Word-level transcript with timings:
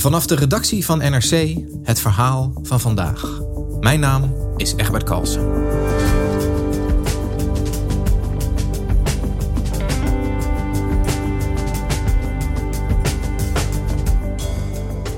Vanaf 0.00 0.26
de 0.26 0.34
redactie 0.34 0.84
van 0.84 0.98
NRC 0.98 1.56
het 1.82 2.00
verhaal 2.00 2.52
van 2.62 2.80
vandaag. 2.80 3.40
Mijn 3.80 4.00
naam 4.00 4.34
is 4.56 4.74
Egbert 4.74 5.04
Kalsen. 5.04 5.42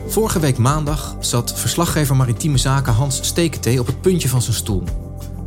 Vorige 0.06 0.41
week 0.41 0.58
maandag 0.58 1.16
zat 1.20 1.58
verslaggever 1.58 2.16
maritieme 2.16 2.58
zaken 2.58 2.92
Hans 2.92 3.19
Steketee 3.22 3.80
op 3.80 3.86
het 3.86 4.00
puntje 4.00 4.28
van 4.28 4.42
zijn 4.42 4.56
stoel. 4.56 4.83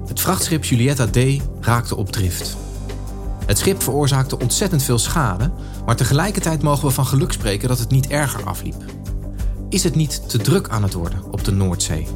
Het 0.08 0.20
vrachtschip 0.20 0.64
Julietta 0.64 1.08
D 1.08 1.18
raakte 1.60 1.96
op 1.96 2.12
drift. 2.12 2.58
Het 3.46 3.58
schip 3.58 3.84
veroorzaakte 3.84 4.40
ontzettend 4.40 4.84
veel 4.84 5.00
schade, 5.00 5.52
maar 5.86 5.96
tegelijkertijd 5.96 6.62
mogen 6.62 6.88
we 6.88 6.94
van 6.94 7.06
geluk 7.06 7.32
spreken 7.32 7.68
dat 7.68 7.80
het 7.80 7.90
niet 7.90 8.08
erger 8.08 8.44
afliep. 8.44 8.95
Is 9.76 9.84
het 9.84 9.96
niet 9.96 10.30
te 10.30 10.38
druk 10.38 10.70
aan 10.70 10.84
het 10.84 10.94
worden 10.94 11.24
op 11.32 11.44
de 11.44 11.52
Noordzee? 11.52 12.08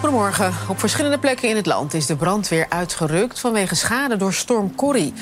Goedemorgen. 0.00 0.52
Op 0.68 0.78
verschillende 0.78 1.18
plekken 1.18 1.48
in 1.48 1.56
het 1.56 1.66
land 1.66 1.94
is 1.94 2.06
de 2.06 2.16
brandweer 2.16 2.66
uitgerukt 2.68 3.40
vanwege 3.40 3.74
schade 3.74 4.16
door 4.16 4.32
storm 4.32 4.74
Corrie. 4.74 5.12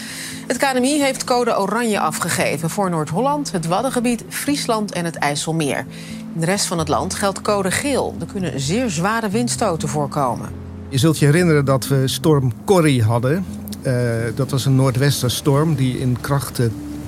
Het 0.47 0.57
KNMI 0.57 1.01
heeft 1.01 1.25
code 1.25 1.59
oranje 1.59 2.01
afgegeven 2.01 2.71
voor 2.71 2.91
Noord-Holland, 2.91 3.53
het 3.53 3.67
Waddengebied, 3.67 4.25
Friesland 4.29 4.93
en 4.93 5.05
het 5.05 5.17
IJsselmeer. 5.17 5.87
In 6.35 6.41
de 6.41 6.47
rest 6.47 6.67
van 6.67 6.79
het 6.79 6.89
land 6.89 7.15
geldt 7.15 7.43
code 7.43 7.71
geel. 7.71 8.17
Er 8.21 8.27
kunnen 8.27 8.61
zeer 8.61 8.91
zware 8.91 9.29
windstoten 9.29 9.89
voorkomen. 9.89 10.68
Je 10.91 10.99
zult 10.99 11.19
je 11.19 11.25
herinneren 11.25 11.65
dat 11.65 11.89
we 11.89 12.09
storm 12.09 12.53
Corrie 12.65 13.03
hadden. 13.03 13.45
Uh, 13.83 13.93
dat 14.35 14.51
was 14.51 14.65
een 14.65 14.77
noordwesterstorm 14.77 15.75
die 15.75 15.99
in 15.99 16.17
kracht 16.21 16.61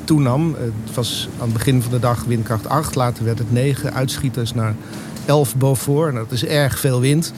toenam. 0.04 0.54
Het 0.58 0.94
was 0.94 1.28
aan 1.38 1.44
het 1.44 1.52
begin 1.52 1.82
van 1.82 1.92
de 1.92 1.98
dag 1.98 2.24
windkracht 2.24 2.68
8. 2.68 2.94
Later 2.94 3.24
werd 3.24 3.38
het 3.38 3.52
9 3.52 3.94
uitschieters 3.94 4.54
naar 4.54 4.74
11 5.24 5.56
boven. 5.56 6.08
En 6.08 6.14
dat 6.14 6.30
is 6.30 6.44
erg 6.44 6.78
veel 6.78 7.00
wind. 7.00 7.32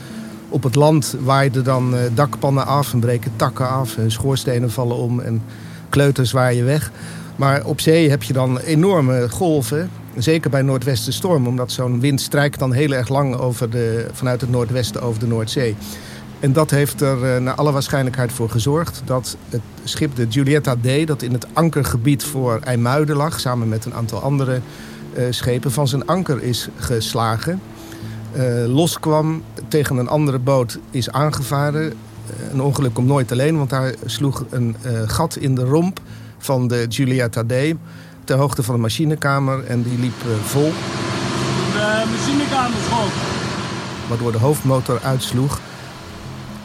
Op 0.48 0.62
het 0.62 0.74
land 0.74 1.16
waaiden 1.20 1.64
dan 1.64 1.94
dakpannen 2.14 2.66
af 2.66 2.92
en 2.92 3.00
breken 3.00 3.32
takken 3.36 3.68
af. 3.68 3.96
En 3.96 4.10
schoorstenen 4.10 4.70
vallen 4.70 4.96
om 4.96 5.20
en 5.20 5.42
kleuters 5.88 6.32
waaien 6.32 6.64
weg. 6.64 6.90
Maar 7.36 7.64
op 7.64 7.80
zee 7.80 8.10
heb 8.10 8.22
je 8.22 8.32
dan 8.32 8.58
enorme 8.58 9.28
golven. 9.30 9.90
Zeker 10.16 10.50
bij 10.50 10.62
noordwestenstorm, 10.62 11.46
omdat 11.46 11.72
zo'n 11.72 12.00
wind 12.00 12.20
strijkt 12.20 12.58
dan 12.58 12.72
heel 12.72 12.92
erg 12.92 13.08
lang 13.08 13.36
over 13.36 13.70
de, 13.70 14.06
vanuit 14.12 14.40
het 14.40 14.50
noordwesten 14.50 15.02
over 15.02 15.20
de 15.20 15.26
Noordzee. 15.26 15.76
En 16.42 16.52
dat 16.52 16.70
heeft 16.70 17.00
er 17.00 17.34
uh, 17.34 17.42
naar 17.42 17.54
alle 17.54 17.72
waarschijnlijkheid 17.72 18.32
voor 18.32 18.50
gezorgd 18.50 19.02
dat 19.04 19.36
het 19.48 19.60
schip 19.84 20.16
de 20.16 20.26
Giulietta 20.28 20.76
D, 20.76 21.06
dat 21.06 21.22
in 21.22 21.32
het 21.32 21.46
ankergebied 21.52 22.24
voor 22.24 22.60
IJmuiden 22.64 23.16
lag, 23.16 23.40
samen 23.40 23.68
met 23.68 23.84
een 23.84 23.94
aantal 23.94 24.22
andere 24.22 24.60
uh, 25.16 25.24
schepen, 25.30 25.72
van 25.72 25.88
zijn 25.88 26.06
anker 26.06 26.42
is 26.42 26.68
geslagen. 26.76 27.60
Uh, 28.36 28.74
loskwam, 28.74 29.42
tegen 29.68 29.96
een 29.96 30.08
andere 30.08 30.38
boot 30.38 30.78
is 30.90 31.10
aangevaren. 31.10 31.92
een 32.52 32.62
ongeluk 32.62 32.94
komt 32.94 33.06
nooit 33.06 33.32
alleen, 33.32 33.56
want 33.56 33.70
daar 33.70 33.94
sloeg 34.04 34.44
een 34.50 34.76
gat 35.06 35.36
in 35.36 35.54
de 35.54 35.64
romp 35.64 36.00
van 36.38 36.68
de 36.68 36.86
Giulietta 36.88 37.42
D. 37.44 37.52
Ter 38.24 38.36
hoogte 38.36 38.62
van 38.62 38.74
de 38.74 38.80
machinekamer 38.80 39.64
en 39.64 39.82
die 39.82 39.98
liep 39.98 40.22
vol. 40.44 40.72
De 41.72 42.04
machinekamer 42.10 42.78
vol. 42.78 43.06
Waardoor 44.08 44.32
de 44.32 44.38
hoofdmotor 44.38 45.00
uitsloeg. 45.02 45.60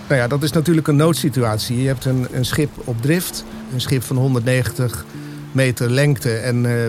Nou 0.07 0.19
ja, 0.19 0.27
dat 0.27 0.43
is 0.43 0.51
natuurlijk 0.51 0.87
een 0.87 0.95
noodsituatie. 0.95 1.81
Je 1.81 1.87
hebt 1.87 2.05
een, 2.05 2.27
een 2.31 2.45
schip 2.45 2.69
op 2.83 3.01
drift. 3.01 3.45
Een 3.73 3.81
schip 3.81 4.03
van 4.03 4.17
190 4.17 5.05
meter 5.51 5.91
lengte 5.91 6.33
en 6.33 6.63
uh, 6.63 6.85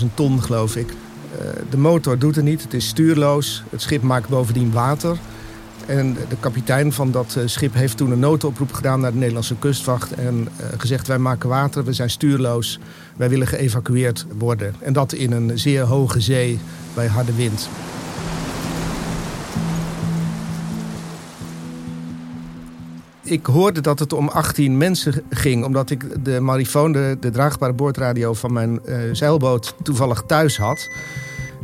40.000 0.00 0.06
ton, 0.14 0.42
geloof 0.42 0.76
ik. 0.76 0.88
Uh, 0.90 1.48
de 1.70 1.76
motor 1.76 2.18
doet 2.18 2.36
het 2.36 2.44
niet, 2.44 2.62
het 2.62 2.74
is 2.74 2.86
stuurloos. 2.86 3.62
Het 3.70 3.82
schip 3.82 4.02
maakt 4.02 4.28
bovendien 4.28 4.72
water. 4.72 5.16
En 5.86 6.16
de 6.28 6.36
kapitein 6.40 6.92
van 6.92 7.10
dat 7.10 7.38
schip 7.44 7.74
heeft 7.74 7.96
toen 7.96 8.10
een 8.10 8.18
noodoproep 8.18 8.72
gedaan 8.72 9.00
naar 9.00 9.12
de 9.12 9.18
Nederlandse 9.18 9.56
kustwacht. 9.58 10.12
En 10.12 10.48
gezegd, 10.76 11.06
wij 11.06 11.18
maken 11.18 11.48
water, 11.48 11.84
we 11.84 11.92
zijn 11.92 12.10
stuurloos. 12.10 12.78
Wij 13.16 13.28
willen 13.28 13.46
geëvacueerd 13.46 14.26
worden. 14.38 14.74
En 14.78 14.92
dat 14.92 15.12
in 15.12 15.32
een 15.32 15.58
zeer 15.58 15.82
hoge 15.82 16.20
zee 16.20 16.58
bij 16.94 17.06
harde 17.06 17.34
wind. 17.34 17.68
Ik 23.24 23.46
hoorde 23.46 23.80
dat 23.80 23.98
het 23.98 24.12
om 24.12 24.28
18 24.28 24.76
mensen 24.76 25.24
ging. 25.30 25.64
Omdat 25.64 25.90
ik 25.90 26.24
de 26.24 26.40
marifoon, 26.40 26.92
de, 26.92 27.16
de 27.20 27.30
draagbare 27.30 27.72
boordradio 27.72 28.34
van 28.34 28.52
mijn 28.52 28.80
uh, 28.84 28.96
zeilboot, 29.12 29.74
toevallig 29.82 30.22
thuis 30.26 30.56
had. 30.56 30.90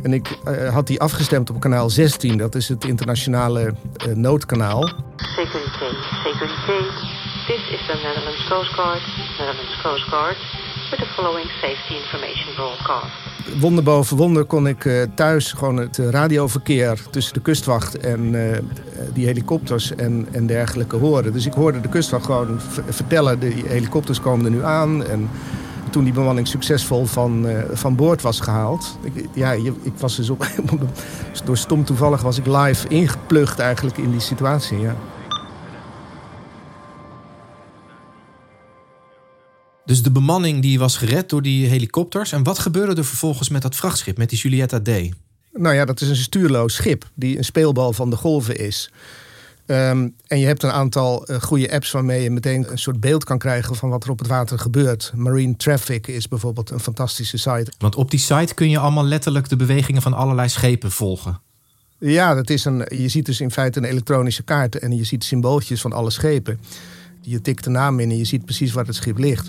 En 0.01 0.13
ik 0.13 0.37
uh, 0.47 0.73
had 0.73 0.87
die 0.87 0.99
afgestemd 0.99 1.49
op 1.49 1.59
kanaal 1.59 1.89
16. 1.89 2.37
Dat 2.37 2.55
is 2.55 2.69
het 2.69 2.85
internationale 2.85 3.73
uh, 4.07 4.15
noodkanaal. 4.15 4.81
Securité, 5.15 5.95
securité. 6.23 6.77
This 7.47 7.69
is 7.69 7.85
the 7.87 7.99
Netherlands 8.03 8.47
Coast 8.49 8.73
Guard. 8.73 9.01
Netherlands 9.37 9.81
Coast 9.81 10.03
Guard. 10.03 10.37
With 10.91 10.99
the 10.99 11.05
following 11.15 11.49
safety 11.61 11.95
information 11.95 12.55
broadcast 12.55 13.31
wonder 13.59 13.83
boven 13.83 14.17
wonder 14.17 14.45
kon 14.45 14.67
ik 14.67 14.85
uh, 14.85 15.03
thuis 15.15 15.51
gewoon 15.51 15.77
het 15.77 15.97
radioverkeer 15.97 17.01
tussen 17.09 17.33
de 17.33 17.39
kustwacht 17.39 17.97
en 17.97 18.33
uh, 18.33 18.57
die 19.13 19.25
helikopters 19.25 19.95
en, 19.95 20.27
en 20.31 20.45
dergelijke 20.45 20.95
horen. 20.95 21.33
Dus 21.33 21.45
ik 21.45 21.53
hoorde 21.53 21.81
de 21.81 21.89
kustwacht 21.89 22.25
gewoon 22.25 22.59
vertellen, 22.89 23.39
de 23.39 23.63
helikopters 23.67 24.19
komen 24.19 24.45
er 24.45 24.51
nu 24.51 24.63
aan. 24.63 25.05
En 25.05 25.29
toen 25.89 26.03
die 26.03 26.13
bemanning 26.13 26.47
succesvol 26.47 27.05
van, 27.05 27.47
van 27.73 27.95
boord 27.95 28.21
was 28.21 28.39
gehaald. 28.39 28.97
Ik, 29.01 29.25
ja, 29.33 29.51
ik 29.51 29.93
was 29.97 30.15
dus 30.15 30.29
op, 30.29 30.47
door 31.45 31.57
stom 31.57 31.85
toevallig 31.85 32.21
was 32.21 32.37
ik 32.37 32.45
live 32.45 32.87
ingeplucht 32.87 33.59
eigenlijk 33.59 33.97
in 33.97 34.11
die 34.11 34.19
situatie, 34.19 34.79
ja. 34.79 34.95
Dus 39.91 40.03
de 40.03 40.11
bemanning 40.11 40.61
die 40.61 40.79
was 40.79 40.97
gered 40.97 41.29
door 41.29 41.41
die 41.41 41.67
helikopters. 41.67 42.31
En 42.31 42.43
wat 42.43 42.59
gebeurde 42.59 42.95
er 42.95 43.05
vervolgens 43.05 43.49
met 43.49 43.61
dat 43.61 43.75
vrachtschip, 43.75 44.17
met 44.17 44.29
die 44.29 44.39
Julietta 44.39 44.79
D? 44.79 44.89
Nou 45.53 45.75
ja, 45.75 45.85
dat 45.85 46.01
is 46.01 46.09
een 46.09 46.15
stuurloos 46.15 46.75
schip 46.75 47.09
die 47.13 47.37
een 47.37 47.43
speelbal 47.43 47.93
van 47.93 48.09
de 48.09 48.15
golven 48.15 48.57
is. 48.57 48.91
Um, 49.65 50.15
en 50.27 50.39
je 50.39 50.45
hebt 50.45 50.63
een 50.63 50.71
aantal 50.71 51.31
uh, 51.31 51.41
goede 51.41 51.71
apps 51.71 51.91
waarmee 51.91 52.23
je 52.23 52.29
meteen 52.29 52.71
een 52.71 52.77
soort 52.77 52.99
beeld 52.99 53.23
kan 53.23 53.37
krijgen 53.37 53.75
van 53.75 53.89
wat 53.89 54.03
er 54.03 54.09
op 54.09 54.19
het 54.19 54.27
water 54.27 54.59
gebeurt. 54.59 55.11
Marine 55.15 55.55
Traffic 55.55 56.07
is 56.07 56.27
bijvoorbeeld 56.27 56.69
een 56.69 56.79
fantastische 56.79 57.37
site. 57.37 57.71
Want 57.77 57.95
op 57.95 58.11
die 58.11 58.19
site 58.19 58.53
kun 58.53 58.69
je 58.69 58.79
allemaal 58.79 59.05
letterlijk 59.05 59.49
de 59.49 59.55
bewegingen 59.55 60.01
van 60.01 60.13
allerlei 60.13 60.49
schepen 60.49 60.91
volgen. 60.91 61.39
Ja, 61.99 62.33
dat 62.33 62.49
is 62.49 62.65
een, 62.65 62.85
je 62.89 63.07
ziet 63.07 63.25
dus 63.25 63.41
in 63.41 63.51
feite 63.51 63.79
een 63.79 63.85
elektronische 63.85 64.43
kaart 64.43 64.79
en 64.79 64.95
je 64.95 65.03
ziet 65.03 65.23
symbooltjes 65.23 65.81
van 65.81 65.93
alle 65.93 66.09
schepen. 66.09 66.59
Je 67.21 67.41
tikt 67.41 67.63
de 67.63 67.69
naam 67.69 67.99
in 67.99 68.09
en 68.09 68.17
je 68.17 68.25
ziet 68.25 68.45
precies 68.45 68.71
waar 68.71 68.85
het 68.85 68.95
schip 68.95 69.17
ligt. 69.17 69.47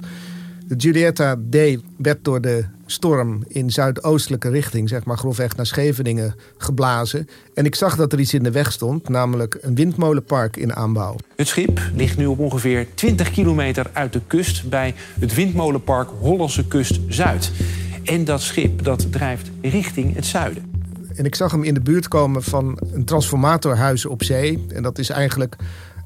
De 0.73 0.79
Julietta 0.79 1.37
D 1.51 1.57
werd 1.97 2.25
door 2.25 2.41
de 2.41 2.65
storm 2.87 3.45
in 3.49 3.71
zuidoostelijke 3.71 4.49
richting, 4.49 4.89
zeg 4.89 5.05
maar 5.05 5.19
grofweg 5.19 5.57
naar 5.57 5.67
Scheveningen, 5.67 6.35
geblazen. 6.57 7.29
En 7.55 7.65
ik 7.65 7.75
zag 7.75 7.97
dat 7.97 8.13
er 8.13 8.21
iets 8.21 8.35
in 8.35 8.43
de 8.43 8.51
weg 8.51 8.73
stond, 8.73 9.09
namelijk 9.09 9.59
een 9.61 9.75
windmolenpark 9.75 10.57
in 10.57 10.75
aanbouw. 10.75 11.17
Het 11.37 11.49
schip 11.49 11.81
ligt 11.95 12.17
nu 12.17 12.27
op 12.27 12.39
ongeveer 12.39 12.87
20 12.95 13.31
kilometer 13.31 13.91
uit 13.93 14.13
de 14.13 14.21
kust 14.27 14.69
bij 14.69 14.95
het 15.21 15.35
windmolenpark 15.35 16.09
Hollandse 16.21 16.67
Kust 16.67 17.01
Zuid. 17.09 17.51
En 18.05 18.25
dat 18.25 18.41
schip 18.41 18.85
dat 18.85 19.13
drijft 19.13 19.51
richting 19.61 20.15
het 20.15 20.27
zuiden. 20.27 20.71
En 21.15 21.25
ik 21.25 21.35
zag 21.35 21.51
hem 21.51 21.65
in 21.65 21.75
de 21.75 21.81
buurt 21.81 22.09
komen 22.09 22.43
van 22.43 22.79
een 22.93 23.05
transformatorhuis 23.05 24.07
op 24.07 24.23
zee. 24.23 24.67
En 24.69 24.83
dat 24.83 24.99
is 24.99 25.09
eigenlijk 25.09 25.57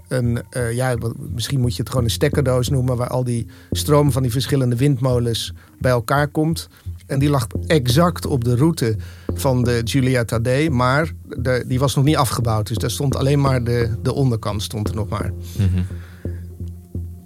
een, 0.08 0.38
uh, 0.56 0.72
ja, 0.72 0.96
misschien 1.34 1.60
moet 1.60 1.76
je 1.76 1.80
het 1.80 1.88
gewoon 1.88 2.04
een 2.04 2.10
stekkerdoos 2.10 2.68
noemen, 2.68 2.96
waar 2.96 3.08
al 3.08 3.24
die 3.24 3.46
stroom 3.70 4.12
van 4.12 4.22
die 4.22 4.30
verschillende 4.30 4.76
windmolens 4.76 5.52
bij 5.78 5.90
elkaar 5.90 6.28
komt. 6.28 6.68
En 7.06 7.18
die 7.18 7.30
lag 7.30 7.46
exact 7.66 8.26
op 8.26 8.44
de 8.44 8.56
route 8.56 8.96
van 9.34 9.64
de 9.64 9.80
Giulietta 9.84 10.40
D. 10.40 10.70
Maar 10.70 11.12
de, 11.24 11.64
die 11.66 11.78
was 11.78 11.94
nog 11.94 12.04
niet 12.04 12.16
afgebouwd. 12.16 12.66
Dus 12.66 12.76
daar 12.76 12.90
stond 12.90 13.16
alleen 13.16 13.40
maar 13.40 13.64
de, 13.64 13.90
de 14.02 14.12
onderkant 14.12 14.62
stond 14.62 14.88
er 14.88 14.94
nog 14.94 15.08
maar. 15.08 15.32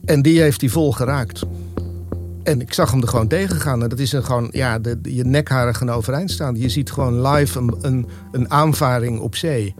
En 0.04 0.22
die 0.22 0.40
heeft 0.40 0.60
hij 0.60 0.70
vol 0.70 0.92
geraakt. 0.92 1.42
En 2.42 2.60
ik 2.60 2.72
zag 2.72 2.90
hem 2.90 3.02
er 3.02 3.08
gewoon 3.08 3.28
tegen 3.28 3.60
gaan. 3.60 3.82
En 3.82 3.88
dat 3.88 3.98
is 3.98 4.12
een 4.12 4.24
gewoon, 4.24 4.48
ja, 4.52 4.78
de, 4.78 4.98
je 5.02 5.24
nekharen 5.24 5.74
gaan 5.74 5.90
overeind 5.90 6.30
staan. 6.30 6.56
Je 6.56 6.68
ziet 6.68 6.92
gewoon 6.92 7.28
live 7.28 7.58
een, 7.58 7.74
een, 7.80 8.06
een 8.32 8.50
aanvaring 8.50 9.18
op 9.18 9.36
zee. 9.36 9.74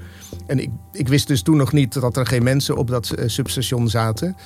En 0.51 0.59
ik, 0.59 0.71
ik 0.93 1.09
wist 1.09 1.27
dus 1.27 1.43
toen 1.43 1.57
nog 1.57 1.73
niet 1.73 2.01
dat 2.01 2.17
er 2.17 2.27
geen 2.27 2.43
mensen 2.43 2.77
op 2.77 2.89
dat 2.89 3.13
uh, 3.19 3.25
substation 3.29 3.89
zaten. 3.89 4.37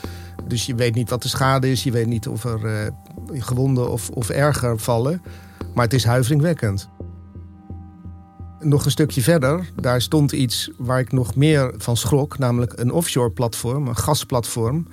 Dus 0.48 0.66
je 0.66 0.74
weet 0.74 0.94
niet 0.94 1.10
wat 1.10 1.22
de 1.22 1.28
schade 1.28 1.70
is. 1.70 1.84
Je 1.84 1.90
weet 1.90 2.06
niet 2.06 2.28
of 2.28 2.44
er 2.44 2.60
uh, 2.64 3.42
gewonden 3.42 3.90
of, 3.90 4.10
of 4.10 4.28
erger 4.28 4.78
vallen. 4.78 5.22
Maar 5.74 5.84
het 5.84 5.94
is 5.94 6.04
huiveringwekkend. 6.04 6.88
Nog 8.60 8.84
een 8.84 8.90
stukje 8.90 9.22
verder, 9.22 9.70
daar 9.80 10.00
stond 10.00 10.32
iets 10.32 10.70
waar 10.76 11.00
ik 11.00 11.12
nog 11.12 11.34
meer 11.34 11.74
van 11.76 11.96
schrok. 11.96 12.38
Namelijk 12.38 12.72
een 12.76 12.92
offshore 12.92 13.30
platform, 13.30 13.88
een 13.88 13.96
gasplatform. 13.96 14.86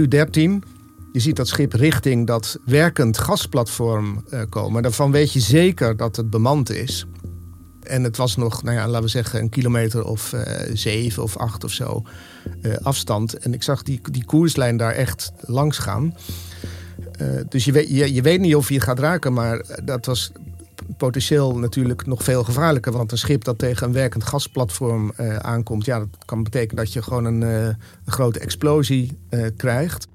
Q13, 0.00 0.68
je 1.12 1.20
ziet 1.20 1.36
dat 1.36 1.48
schip 1.48 1.72
richting 1.72 2.26
dat 2.26 2.58
werkend 2.64 3.18
gasplatform 3.18 4.24
uh, 4.30 4.40
komen. 4.48 4.82
Daarvan 4.82 5.12
weet 5.12 5.32
je 5.32 5.40
zeker 5.40 5.96
dat 5.96 6.16
het 6.16 6.30
bemand 6.30 6.70
is. 6.70 7.06
En 7.82 8.04
het 8.04 8.16
was 8.16 8.36
nog, 8.36 8.62
nou 8.62 8.76
ja, 8.76 8.86
laten 8.86 9.02
we 9.02 9.08
zeggen, 9.08 9.40
een 9.40 9.48
kilometer 9.48 10.04
of 10.04 10.32
uh, 10.32 10.42
zeven 10.72 11.22
of 11.22 11.36
acht 11.36 11.64
of 11.64 11.70
zo 11.70 12.02
uh, 12.62 12.76
afstand. 12.82 13.38
En 13.38 13.54
ik 13.54 13.62
zag 13.62 13.82
die, 13.82 14.00
die 14.10 14.24
koerslijn 14.24 14.76
daar 14.76 14.92
echt 14.92 15.32
langs 15.40 15.78
gaan. 15.78 16.14
dus 17.48 17.64
je 17.64 17.72
weet, 17.72 17.88
je, 17.88 18.22
weet 18.22 18.40
niet 18.40 18.54
of 18.54 18.68
je 18.68 18.80
gaat 18.80 18.98
raken, 18.98 19.32
maar 19.32 19.64
dat 19.84 20.06
was 20.06 20.32
potentieel 20.96 21.58
natuurlijk 21.58 22.06
nog 22.06 22.24
veel 22.24 22.44
gevaarlijker. 22.44 22.92
Want 22.92 23.12
een 23.12 23.18
schip 23.18 23.44
dat 23.44 23.58
tegen 23.58 23.86
een 23.86 23.92
werkend 23.92 24.24
gasplatform 24.24 25.12
aankomt... 25.38 25.84
ja, 25.84 25.98
dat 25.98 26.08
kan 26.24 26.42
betekenen 26.42 26.84
dat 26.84 26.92
je 26.92 27.02
gewoon 27.02 27.24
een, 27.24 27.40
een 27.40 27.76
grote 28.06 28.38
explosie 28.38 29.18
krijgt. 29.56 30.06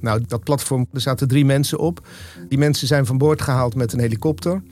Nou, 0.00 0.22
dat 0.26 0.44
platform, 0.44 0.86
er 0.92 1.00
zaten 1.00 1.28
drie 1.28 1.44
mensen 1.44 1.78
op. 1.78 2.06
Die 2.48 2.58
mensen 2.58 2.86
zijn 2.86 3.06
van 3.06 3.18
boord 3.18 3.42
gehaald 3.42 3.74
met 3.74 3.92
een 3.92 4.00
helikopter. 4.00 4.62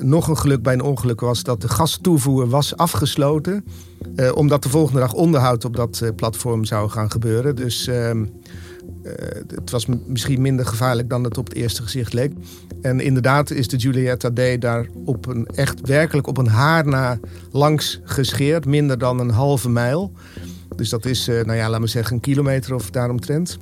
Nog 0.00 0.28
een 0.28 0.38
geluk 0.38 0.62
bij 0.62 0.72
een 0.72 0.82
ongeluk 0.82 1.20
was 1.20 1.42
dat 1.42 1.60
de 1.60 1.68
gastoevoer 1.68 2.48
was 2.48 2.76
afgesloten. 2.76 3.64
omdat 4.34 4.62
de 4.62 4.68
volgende 4.68 5.00
dag 5.00 5.12
onderhoud 5.12 5.64
op 5.64 5.76
dat 5.76 6.02
platform 6.16 6.64
zou 6.64 6.88
gaan 6.88 7.10
gebeuren. 7.10 7.56
Dus 7.56 7.86
ehm, 7.86 8.24
uh, 9.02 9.12
het 9.54 9.70
was 9.70 9.86
misschien 10.06 10.40
minder 10.40 10.66
gevaarlijk 10.66 11.08
dan 11.08 11.24
het 11.24 11.38
op 11.38 11.48
het 11.48 11.54
eerste 11.54 11.82
gezicht 11.82 12.12
leek. 12.12 12.32
En 12.82 13.00
inderdaad 13.00 13.50
is 13.50 13.68
de 13.68 13.80
Giulietta 13.80 14.30
D 14.30 14.60
daar 14.60 14.86
op 15.04 15.26
een, 15.26 15.46
echt 15.46 15.80
werkelijk 15.80 16.26
op 16.26 16.38
een 16.38 16.48
haar 16.48 16.86
na 16.86 17.18
langs 17.52 18.00
gescheerd. 18.04 18.66
Minder 18.66 18.98
dan 18.98 19.20
een 19.20 19.30
halve 19.30 19.68
mijl. 19.68 20.12
Dus 20.76 20.88
dat 20.88 21.04
is, 21.04 21.26
nou 21.26 21.54
ja, 21.54 21.70
laat 21.70 21.80
me 21.80 21.86
zeggen, 21.86 22.14
een 22.14 22.20
kilometer 22.20 22.74
of 22.74 22.90
daaromtrent. 22.90 23.58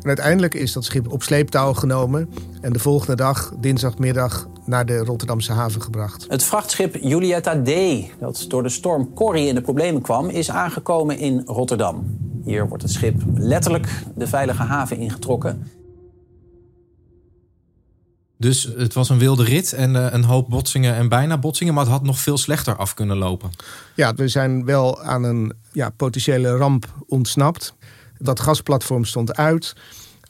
En 0.00 0.06
uiteindelijk 0.06 0.54
is 0.54 0.72
dat 0.72 0.84
schip 0.84 1.12
op 1.12 1.22
sleeptouw 1.22 1.72
genomen. 1.72 2.28
En 2.60 2.72
de 2.72 2.78
volgende 2.78 3.16
dag, 3.16 3.52
dinsdagmiddag, 3.60 4.48
naar 4.70 4.86
de 4.86 4.98
Rotterdamse 4.98 5.52
haven 5.52 5.82
gebracht. 5.82 6.26
Het 6.28 6.42
vrachtschip 6.42 6.96
Julietta 7.00 7.62
D, 7.62 7.70
dat 8.20 8.44
door 8.48 8.62
de 8.62 8.68
storm 8.68 9.14
Corrie 9.14 9.46
in 9.46 9.54
de 9.54 9.60
problemen 9.60 10.02
kwam, 10.02 10.28
is 10.28 10.50
aangekomen 10.50 11.18
in 11.18 11.42
Rotterdam. 11.44 12.18
Hier 12.44 12.68
wordt 12.68 12.82
het 12.82 12.92
schip 12.92 13.22
letterlijk 13.34 14.02
de 14.14 14.26
veilige 14.26 14.62
haven 14.62 14.96
ingetrokken. 14.96 15.70
Dus 18.38 18.72
het 18.76 18.94
was 18.94 19.08
een 19.08 19.18
wilde 19.18 19.44
rit 19.44 19.72
en 19.72 19.94
uh, 19.94 20.06
een 20.10 20.24
hoop 20.24 20.48
botsingen 20.48 20.94
en 20.94 21.08
bijna 21.08 21.38
botsingen, 21.38 21.74
maar 21.74 21.82
het 21.82 21.92
had 21.92 22.02
nog 22.02 22.18
veel 22.18 22.38
slechter 22.38 22.76
af 22.76 22.94
kunnen 22.94 23.16
lopen. 23.16 23.50
Ja, 23.94 24.14
we 24.14 24.28
zijn 24.28 24.64
wel 24.64 25.02
aan 25.02 25.22
een 25.22 25.52
ja, 25.72 25.90
potentiële 25.90 26.56
ramp 26.56 26.94
ontsnapt. 27.06 27.74
Dat 28.18 28.40
gasplatform 28.40 29.04
stond 29.04 29.36
uit. 29.36 29.74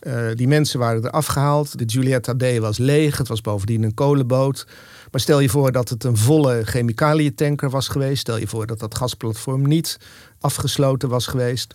Uh, 0.01 0.29
die 0.35 0.49
mensen 0.49 0.79
waren 0.79 1.03
er 1.03 1.11
afgehaald. 1.11 1.79
De 1.79 1.85
Giulietta 1.87 2.35
D 2.37 2.59
was 2.59 2.79
leeg. 2.79 3.19
Het 3.19 3.29
was 3.29 3.41
bovendien 3.41 3.83
een 3.83 3.95
kolenboot. 3.95 4.67
Maar 5.11 5.21
stel 5.21 5.41
je 5.41 5.49
voor 5.49 5.73
dat 5.73 5.89
het 5.89 6.05
een 6.05 6.17
volle 6.17 6.63
chemicaliëntanker 6.65 7.71
was 7.71 7.89
geweest. 7.89 8.21
Stel 8.21 8.37
je 8.37 8.47
voor 8.47 8.67
dat 8.67 8.79
dat 8.79 8.95
gasplatform 8.95 9.69
niet 9.69 9.99
afgesloten 10.41 11.09
was 11.09 11.27
geweest. 11.27 11.75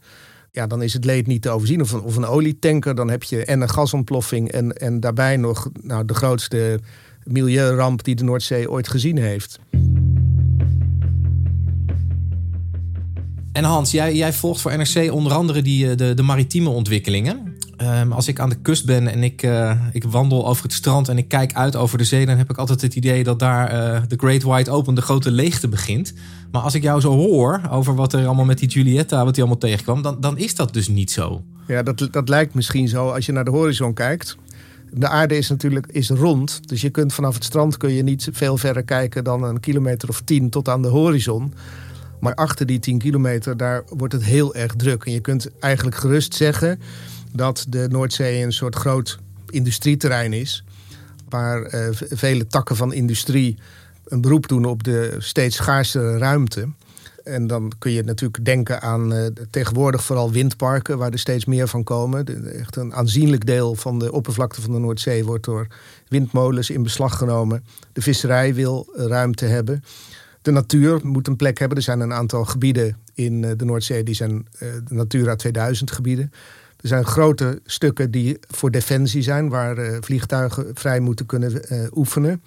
Ja, 0.52 0.68
dan 0.68 0.82
is 0.82 0.94
het 0.94 1.06
leed 1.06 1.28
niet 1.28 1.42
te 1.42 1.50
overzien. 1.50 1.82
Of 1.82 1.92
een, 1.92 2.02
of 2.02 2.16
een 2.16 2.26
olietanker, 2.26 2.96
dan 2.96 3.10
heb 3.10 3.24
je 3.24 3.46
en 3.46 3.62
een 3.62 3.70
gasontploffing... 3.70 4.52
en, 4.52 4.74
en 4.74 5.00
daarbij 5.00 5.38
nog 5.38 5.70
nou, 5.82 6.06
de 6.06 6.14
grootste 6.14 6.80
milieuramp 7.24 8.04
die 8.04 8.16
de 8.16 8.24
Noordzee 8.24 8.72
ooit 8.72 8.88
gezien 8.88 9.18
heeft. 9.18 9.60
En 13.52 13.64
Hans, 13.64 13.92
jij, 13.92 14.16
jij 14.16 14.34
volgt 14.34 14.62
voor 14.62 14.78
NRC 14.78 15.12
onder 15.12 15.34
andere 15.34 15.62
die, 15.62 15.96
de, 15.96 16.14
de 16.14 16.24
maritieme 16.24 16.70
ontwikkelingen. 16.70 17.45
Um, 17.82 18.12
als 18.12 18.28
ik 18.28 18.40
aan 18.40 18.50
de 18.50 18.62
kust 18.62 18.86
ben 18.86 19.08
en 19.08 19.24
ik, 19.24 19.44
uh, 19.44 19.72
ik 19.92 20.04
wandel 20.04 20.48
over 20.48 20.64
het 20.64 20.74
strand 20.74 21.10
en 21.10 21.18
ik 21.18 21.28
kijk 21.28 21.54
uit 21.54 21.76
over 21.76 21.98
de 21.98 22.04
zee, 22.04 22.26
dan 22.26 22.38
heb 22.38 22.50
ik 22.50 22.58
altijd 22.58 22.82
het 22.82 22.96
idee 22.96 23.24
dat 23.24 23.40
daar 23.40 23.74
uh, 23.74 24.02
de 24.08 24.16
Great 24.18 24.44
Wide 24.44 24.72
Open, 24.72 24.96
de 24.96 25.02
grote 25.02 25.32
leegte 25.32 25.68
begint. 25.68 26.14
Maar 26.52 26.62
als 26.62 26.76
ik 26.76 26.84
jou 26.84 27.02
zo 27.02 27.12
hoor 27.12 27.62
over 27.70 27.96
wat 27.96 28.14
er 28.14 28.26
allemaal 28.26 28.46
met 28.46 28.60
die 28.60 28.70
Julietta, 28.70 29.24
wat 29.24 29.34
die 29.34 29.44
allemaal 29.44 29.62
tegenkwam, 29.62 30.02
dan, 30.02 30.18
dan 30.20 30.38
is 30.38 30.56
dat 30.56 30.74
dus 30.74 30.88
niet 30.88 31.12
zo. 31.12 31.44
Ja, 31.68 31.84
dat, 31.84 32.08
dat 32.12 32.30
lijkt 32.30 32.54
misschien 32.54 32.88
zo 32.88 33.10
als 33.10 33.26
je 33.26 33.32
naar 33.32 33.46
de 33.46 33.52
horizon 33.52 33.94
kijkt. 33.94 34.38
De 34.92 35.08
aarde 35.08 35.38
is 35.38 35.50
natuurlijk 35.50 35.88
is 35.88 36.10
rond, 36.10 36.68
dus 36.68 36.82
je 36.82 36.90
kunt 36.90 37.14
vanaf 37.14 37.34
het 37.34 37.44
strand 37.44 37.78
kun 37.78 37.92
je 37.92 38.04
niet 38.04 38.30
veel 38.32 38.58
verder 38.58 38.84
kijken 38.84 39.24
dan 39.24 39.44
een 39.44 39.60
kilometer 39.60 40.10
of 40.10 40.22
tien 40.22 40.50
tot 40.50 40.70
aan 40.70 40.82
de 40.82 40.88
horizon. 40.88 41.54
Maar 42.20 42.36
achter 42.36 42.66
die 42.66 42.80
10 42.80 42.98
kilometer, 42.98 43.58
daar 43.58 43.84
wordt 43.90 44.14
het 44.14 44.24
heel 44.24 44.56
erg 44.56 44.76
druk. 44.76 45.04
En 45.06 45.12
je 45.12 45.20
kunt 45.20 45.50
eigenlijk 45.60 45.96
gerust 45.96 46.34
zeggen 46.34 46.80
dat 47.36 47.66
de 47.70 47.88
Noordzee 47.90 48.44
een 48.44 48.54
soort 48.54 48.76
groot 48.76 49.20
industrieterrein 49.50 50.34
is. 50.34 50.64
Waar 51.30 51.74
uh, 51.74 51.88
vele 51.92 52.48
takken 52.48 52.76
van 52.76 52.94
industrie 52.94 53.58
een 54.06 54.22
beroep 54.22 54.48
doen 54.48 54.66
op 54.66 54.84
de 54.84 55.16
steeds 55.20 55.56
schaarse 55.56 56.18
ruimte. 56.18 56.68
En 57.24 57.48
dan 57.48 57.72
kun 57.80 57.92
je 57.92 58.04
natuurlijk 58.04 58.46
denken 58.46 58.82
aan 58.82 59.14
uh, 59.14 59.26
tegenwoordig 59.50 60.04
vooral 60.04 60.32
windparken, 60.32 60.98
waar 60.98 61.12
er 61.12 61.20
steeds 61.20 61.46
meer 61.46 61.68
van 61.68 61.84
komen. 61.84 62.46
Echt 62.60 62.76
een 62.76 62.94
aanzienlijk 62.94 63.46
deel 63.46 63.76
van 63.76 64.00
de 64.00 64.12
oppervlakte 64.12 64.62
van 64.62 64.74
de 64.74 64.80
Noordzee 64.80 65.26
wordt 65.26 65.46
door 65.46 65.68
windmolens 66.08 66.70
in 66.70 66.84
beslag 66.84 67.18
genomen. 67.18 67.64
De 67.94 68.02
visserij 68.02 68.54
wil 68.54 68.88
ruimte 68.94 69.46
hebben. 69.46 69.84
De 70.42 70.52
natuur 70.52 71.00
moet 71.04 71.28
een 71.28 71.36
plek 71.36 71.60
hebben. 71.60 71.78
Er 71.78 71.84
zijn 71.84 72.00
een 72.00 72.14
aantal 72.14 72.46
gebieden 72.46 72.98
in 73.14 73.42
de 73.42 73.66
Noordzee 73.66 74.04
die 74.04 74.16
zijn 74.16 74.48
Natura 74.90 75.36
2000 75.36 75.92
gebieden. 75.92 76.32
Er 76.82 76.88
zijn 76.88 77.06
grote 77.06 77.62
stukken 77.66 78.12
die 78.12 78.38
voor 78.48 78.72
defensie 78.72 79.22
zijn, 79.22 79.50
waar 79.50 79.78
uh, 79.78 79.98
vliegtuigen 80.02 80.72
vrij 80.74 81.00
moeten 81.00 81.26
kunnen 81.26 81.74
uh, 81.74 81.88
oefenen. 81.92 82.44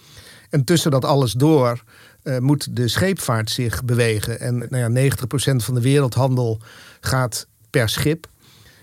En 0.51 0.65
tussen 0.65 0.91
dat 0.91 1.05
alles 1.05 1.33
door 1.33 1.83
uh, 2.23 2.39
moet 2.39 2.77
de 2.77 2.89
scheepvaart 2.89 3.51
zich 3.51 3.85
bewegen. 3.85 4.41
En 4.41 4.59
nou 4.69 4.95
ja, 4.95 5.11
90% 5.11 5.17
van 5.57 5.75
de 5.75 5.81
wereldhandel 5.81 6.61
gaat 7.01 7.47
per 7.71 7.89
schip. 7.89 8.27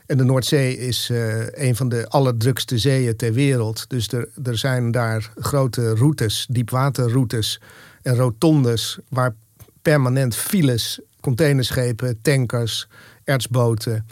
En 0.06 0.18
de 0.18 0.24
Noordzee 0.24 0.78
is 0.78 1.12
een 1.52 1.76
van 1.76 1.90
de 1.90 2.08
allerdrukste 2.08 2.78
zeeën 2.78 3.16
ter 3.16 3.34
wereld. 3.34 3.90
Dus 3.90 4.08
er, 4.08 4.30
er 4.44 4.58
zijn 4.58 4.92
daar 4.92 5.32
grote 5.36 5.96
routes, 5.96 6.48
diepwaterroutes 6.50 7.62
en 8.02 8.16
rotondes... 8.16 9.00
waar 9.10 9.36
permanent 9.82 10.36
files, 10.36 11.00
containerschepen, 11.20 12.22
tankers, 12.22 12.88
ertsboten 13.24 14.06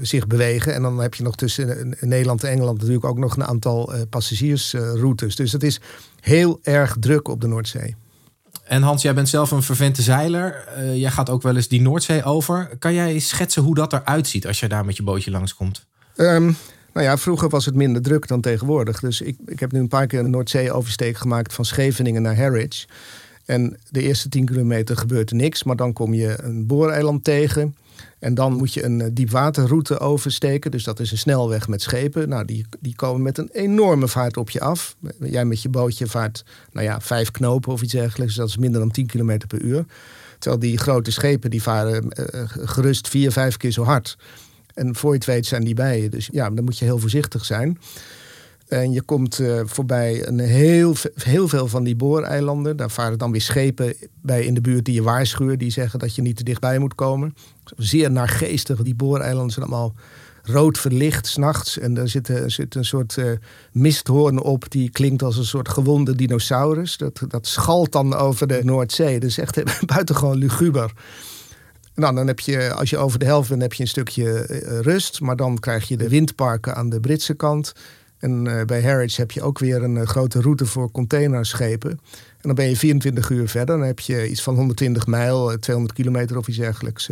zich 0.00 0.26
bewegen. 0.26 0.74
En 0.74 0.82
dan 0.82 1.00
heb 1.00 1.14
je 1.14 1.22
nog 1.22 1.36
tussen 1.36 1.96
Nederland 2.00 2.44
en 2.44 2.50
Engeland 2.50 2.78
natuurlijk 2.78 3.04
ook 3.04 3.18
nog 3.18 3.36
een 3.36 3.44
aantal 3.44 3.94
uh, 3.94 4.00
passagiersroutes. 4.10 5.36
dus 5.36 5.52
het 5.52 5.62
is 5.62 5.80
heel 6.20 6.58
erg 6.62 6.96
druk 7.00 7.28
op 7.28 7.40
de 7.40 7.46
Noordzee. 7.46 7.96
En 8.64 8.82
Hans, 8.82 9.02
jij 9.02 9.14
bent 9.14 9.28
zelf 9.28 9.50
een 9.50 9.62
vervente 9.62 10.02
zeiler. 10.02 10.68
Uh, 10.78 10.96
jij 10.96 11.10
gaat 11.10 11.30
ook 11.30 11.42
wel 11.42 11.56
eens 11.56 11.68
die 11.68 11.80
Noordzee 11.80 12.24
over. 12.24 12.76
Kan 12.78 12.94
jij 12.94 13.18
schetsen 13.18 13.62
hoe 13.62 13.74
dat 13.74 13.92
eruit 13.92 14.26
ziet 14.26 14.46
als 14.46 14.60
je 14.60 14.68
daar 14.68 14.84
met 14.84 14.96
je 14.96 15.02
bootje 15.02 15.30
langskomt? 15.30 15.86
Um, 16.16 16.56
nou 16.92 17.06
ja, 17.06 17.18
vroeger 17.18 17.48
was 17.48 17.64
het 17.64 17.74
minder 17.74 18.02
druk 18.02 18.28
dan 18.28 18.40
tegenwoordig. 18.40 19.00
Dus 19.00 19.20
ik, 19.20 19.36
ik 19.46 19.60
heb 19.60 19.72
nu 19.72 19.80
een 19.80 19.88
paar 19.88 20.06
keer 20.06 20.20
een 20.20 20.30
Noordzee-oversteek 20.30 21.16
gemaakt 21.16 21.52
van 21.52 21.64
Scheveningen 21.64 22.22
naar 22.22 22.36
Harwich. 22.36 22.86
En 23.44 23.76
de 23.90 24.02
eerste 24.02 24.28
10 24.28 24.44
kilometer 24.44 24.96
gebeurt 24.96 25.30
er 25.30 25.36
niks, 25.36 25.62
maar 25.62 25.76
dan 25.76 25.92
kom 25.92 26.14
je 26.14 26.42
een 26.42 26.66
booreiland 26.66 27.24
tegen. 27.24 27.76
En 28.22 28.34
dan 28.34 28.52
moet 28.52 28.74
je 28.74 28.84
een 28.84 29.14
diepwaterroute 29.14 29.98
oversteken. 29.98 30.70
Dus 30.70 30.84
dat 30.84 31.00
is 31.00 31.10
een 31.10 31.18
snelweg 31.18 31.68
met 31.68 31.82
schepen. 31.82 32.28
Nou, 32.28 32.44
die, 32.44 32.66
die 32.80 32.94
komen 32.94 33.22
met 33.22 33.38
een 33.38 33.48
enorme 33.52 34.08
vaart 34.08 34.36
op 34.36 34.50
je 34.50 34.60
af. 34.60 34.96
Jij 35.18 35.44
met 35.44 35.62
je 35.62 35.68
bootje 35.68 36.06
vaart, 36.06 36.44
nou 36.72 36.86
ja, 36.86 37.00
vijf 37.00 37.30
knopen 37.30 37.72
of 37.72 37.82
iets 37.82 37.92
dergelijks. 37.92 38.34
Dus 38.34 38.42
dat 38.42 38.48
is 38.48 38.56
minder 38.56 38.80
dan 38.80 38.90
10 38.90 39.06
km 39.06 39.38
per 39.46 39.60
uur. 39.60 39.84
Terwijl 40.38 40.62
die 40.62 40.78
grote 40.78 41.12
schepen, 41.12 41.50
die 41.50 41.62
varen 41.62 42.04
uh, 42.04 42.42
gerust 42.46 43.08
vier, 43.08 43.32
vijf 43.32 43.56
keer 43.56 43.70
zo 43.70 43.84
hard. 43.84 44.16
En 44.74 44.96
voor 44.96 45.10
je 45.10 45.16
het 45.16 45.26
weet 45.26 45.46
zijn 45.46 45.64
die 45.64 45.74
bij 45.74 46.02
je. 46.02 46.08
Dus 46.08 46.28
ja, 46.32 46.50
dan 46.50 46.64
moet 46.64 46.78
je 46.78 46.84
heel 46.84 46.98
voorzichtig 46.98 47.44
zijn. 47.44 47.78
En 48.72 48.92
je 48.92 49.02
komt 49.02 49.38
uh, 49.38 49.60
voorbij 49.64 50.26
een 50.26 50.38
heel, 50.38 50.94
heel 51.14 51.48
veel 51.48 51.68
van 51.68 51.84
die 51.84 51.96
booreilanden. 51.96 52.76
Daar 52.76 52.90
varen 52.90 53.18
dan 53.18 53.32
weer 53.32 53.40
schepen 53.40 53.94
bij 54.22 54.44
in 54.44 54.54
de 54.54 54.60
buurt 54.60 54.84
die 54.84 54.94
je 54.94 55.02
waarschuwen. 55.02 55.58
Die 55.58 55.70
zeggen 55.70 55.98
dat 55.98 56.14
je 56.14 56.22
niet 56.22 56.36
te 56.36 56.44
dichtbij 56.44 56.78
moet 56.78 56.94
komen. 56.94 57.34
Zeer 57.76 58.10
naargeestig. 58.10 58.82
Die 58.82 58.94
booreilanden 58.94 59.52
zijn 59.52 59.66
allemaal 59.66 59.94
rood 60.42 60.78
verlicht 60.78 61.26
s'nachts. 61.26 61.78
En 61.78 61.94
daar 61.94 62.08
zit, 62.08 62.30
zit 62.46 62.74
een 62.74 62.84
soort 62.84 63.16
uh, 63.16 63.30
misthoorn 63.72 64.42
op. 64.42 64.70
Die 64.70 64.90
klinkt 64.90 65.22
als 65.22 65.36
een 65.36 65.44
soort 65.44 65.68
gewonde 65.68 66.14
dinosaurus. 66.14 66.96
Dat, 66.96 67.22
dat 67.28 67.46
schalt 67.46 67.92
dan 67.92 68.14
over 68.14 68.46
de 68.46 68.60
Noordzee. 68.64 69.20
Dat 69.20 69.28
is 69.28 69.38
echt 69.38 69.62
buitengewoon 69.94 70.36
luguber. 70.36 70.92
Nou, 71.94 72.14
dan 72.14 72.26
heb 72.26 72.40
je, 72.40 72.72
als 72.72 72.90
je 72.90 72.98
over 72.98 73.18
de 73.18 73.24
helft 73.24 73.48
bent, 73.48 73.62
heb 73.62 73.72
je 73.72 73.82
een 73.82 73.88
stukje 73.88 74.46
uh, 74.48 74.80
rust. 74.80 75.20
Maar 75.20 75.36
dan 75.36 75.58
krijg 75.58 75.88
je 75.88 75.96
de 75.96 76.08
windparken 76.08 76.74
aan 76.74 76.88
de 76.88 77.00
Britse 77.00 77.34
kant. 77.34 77.72
En 78.22 78.44
uh, 78.44 78.64
bij 78.64 78.82
Harwich 78.82 79.16
heb 79.16 79.30
je 79.30 79.42
ook 79.42 79.58
weer 79.58 79.82
een 79.82 79.96
uh, 79.96 80.02
grote 80.02 80.40
route 80.40 80.66
voor 80.66 80.90
containerschepen. 80.90 81.90
En 81.90 81.98
dan 82.42 82.54
ben 82.54 82.68
je 82.68 82.76
24 82.76 83.30
uur 83.30 83.48
verder. 83.48 83.76
Dan 83.76 83.86
heb 83.86 84.00
je 84.00 84.28
iets 84.28 84.42
van 84.42 84.54
120 84.54 85.06
mijl, 85.06 85.58
200 85.58 85.96
kilometer 85.96 86.38
of 86.38 86.48
iets 86.48 86.56
dergelijks 86.56 87.08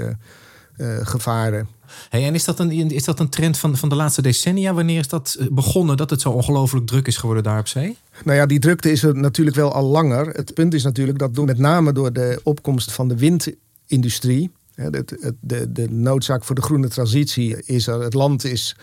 gevaren. 1.03 1.69
Hey, 2.09 2.27
en 2.27 2.35
is 2.35 2.45
dat, 2.45 2.59
een, 2.59 2.91
is 2.91 3.05
dat 3.05 3.21
een 3.21 3.29
trend 3.29 3.59
van, 3.59 3.77
van 3.77 3.89
de 3.89 3.95
laatste 3.95 4.23
decennia? 4.23 4.75
Wanneer 4.75 4.99
is 4.99 5.09
dat 5.09 5.39
begonnen 5.51 5.97
dat 5.97 6.11
het 6.11 6.21
zo 6.21 6.31
ongelooflijk 6.31 6.87
druk 6.87 7.07
is 7.07 7.17
geworden 7.17 7.43
daar 7.43 7.59
op 7.59 7.69
zee? 7.69 7.97
Nou 8.25 8.37
ja, 8.39 8.47
die 8.47 8.59
drukte 8.59 8.91
is 8.91 9.03
er 9.03 9.17
natuurlijk 9.17 9.57
wel 9.57 9.73
al 9.73 9.85
langer. 9.85 10.27
Het 10.27 10.55
punt 10.55 10.75
is 10.75 10.83
natuurlijk 10.83 11.19
dat 11.19 11.35
door, 11.35 11.47
met 11.47 11.59
name 11.59 11.93
door 11.93 12.13
de 12.13 12.41
opkomst 12.43 12.93
van 12.93 13.09
de 13.09 13.17
windindustrie... 13.17 14.51
De, 14.75 15.35
de, 15.41 15.73
de 15.73 15.91
noodzaak 15.91 16.45
voor 16.45 16.55
de 16.55 16.63
groene 16.63 16.89
transitie 16.89 17.63
is 17.65 17.87
er. 17.87 18.01
Het 18.01 18.15
land 18.15 18.45
is 18.45 18.77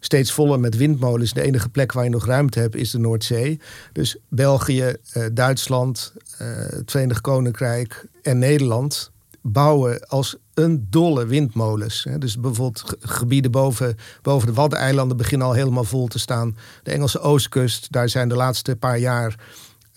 steeds 0.00 0.32
voller 0.32 0.60
met 0.60 0.76
windmolens. 0.76 1.32
De 1.32 1.42
enige 1.42 1.68
plek 1.68 1.92
waar 1.92 2.04
je 2.04 2.10
nog 2.10 2.26
ruimte 2.26 2.60
hebt 2.60 2.76
is 2.76 2.90
de 2.90 2.98
Noordzee. 2.98 3.60
Dus 3.92 4.16
België, 4.28 4.94
eh, 5.12 5.24
Duitsland, 5.32 6.12
eh, 6.38 6.46
het 6.56 6.90
Verenigd 6.90 7.20
Koninkrijk 7.20 8.06
en 8.22 8.38
Nederland 8.38 9.10
bouwen 9.42 10.08
als 10.08 10.36
een 10.54 10.86
dolle 10.90 11.26
windmolens. 11.26 12.06
Dus 12.18 12.40
bijvoorbeeld 12.40 12.96
gebieden 13.00 13.50
boven, 13.50 13.96
boven 14.22 14.46
de 14.46 14.54
Waddeneilanden 14.54 15.16
beginnen 15.16 15.46
al 15.46 15.52
helemaal 15.52 15.84
vol 15.84 16.06
te 16.06 16.18
staan. 16.18 16.56
De 16.82 16.90
Engelse 16.90 17.20
oostkust, 17.20 17.92
daar 17.92 18.08
zijn 18.08 18.28
de 18.28 18.36
laatste 18.36 18.76
paar 18.76 18.98
jaar 18.98 19.36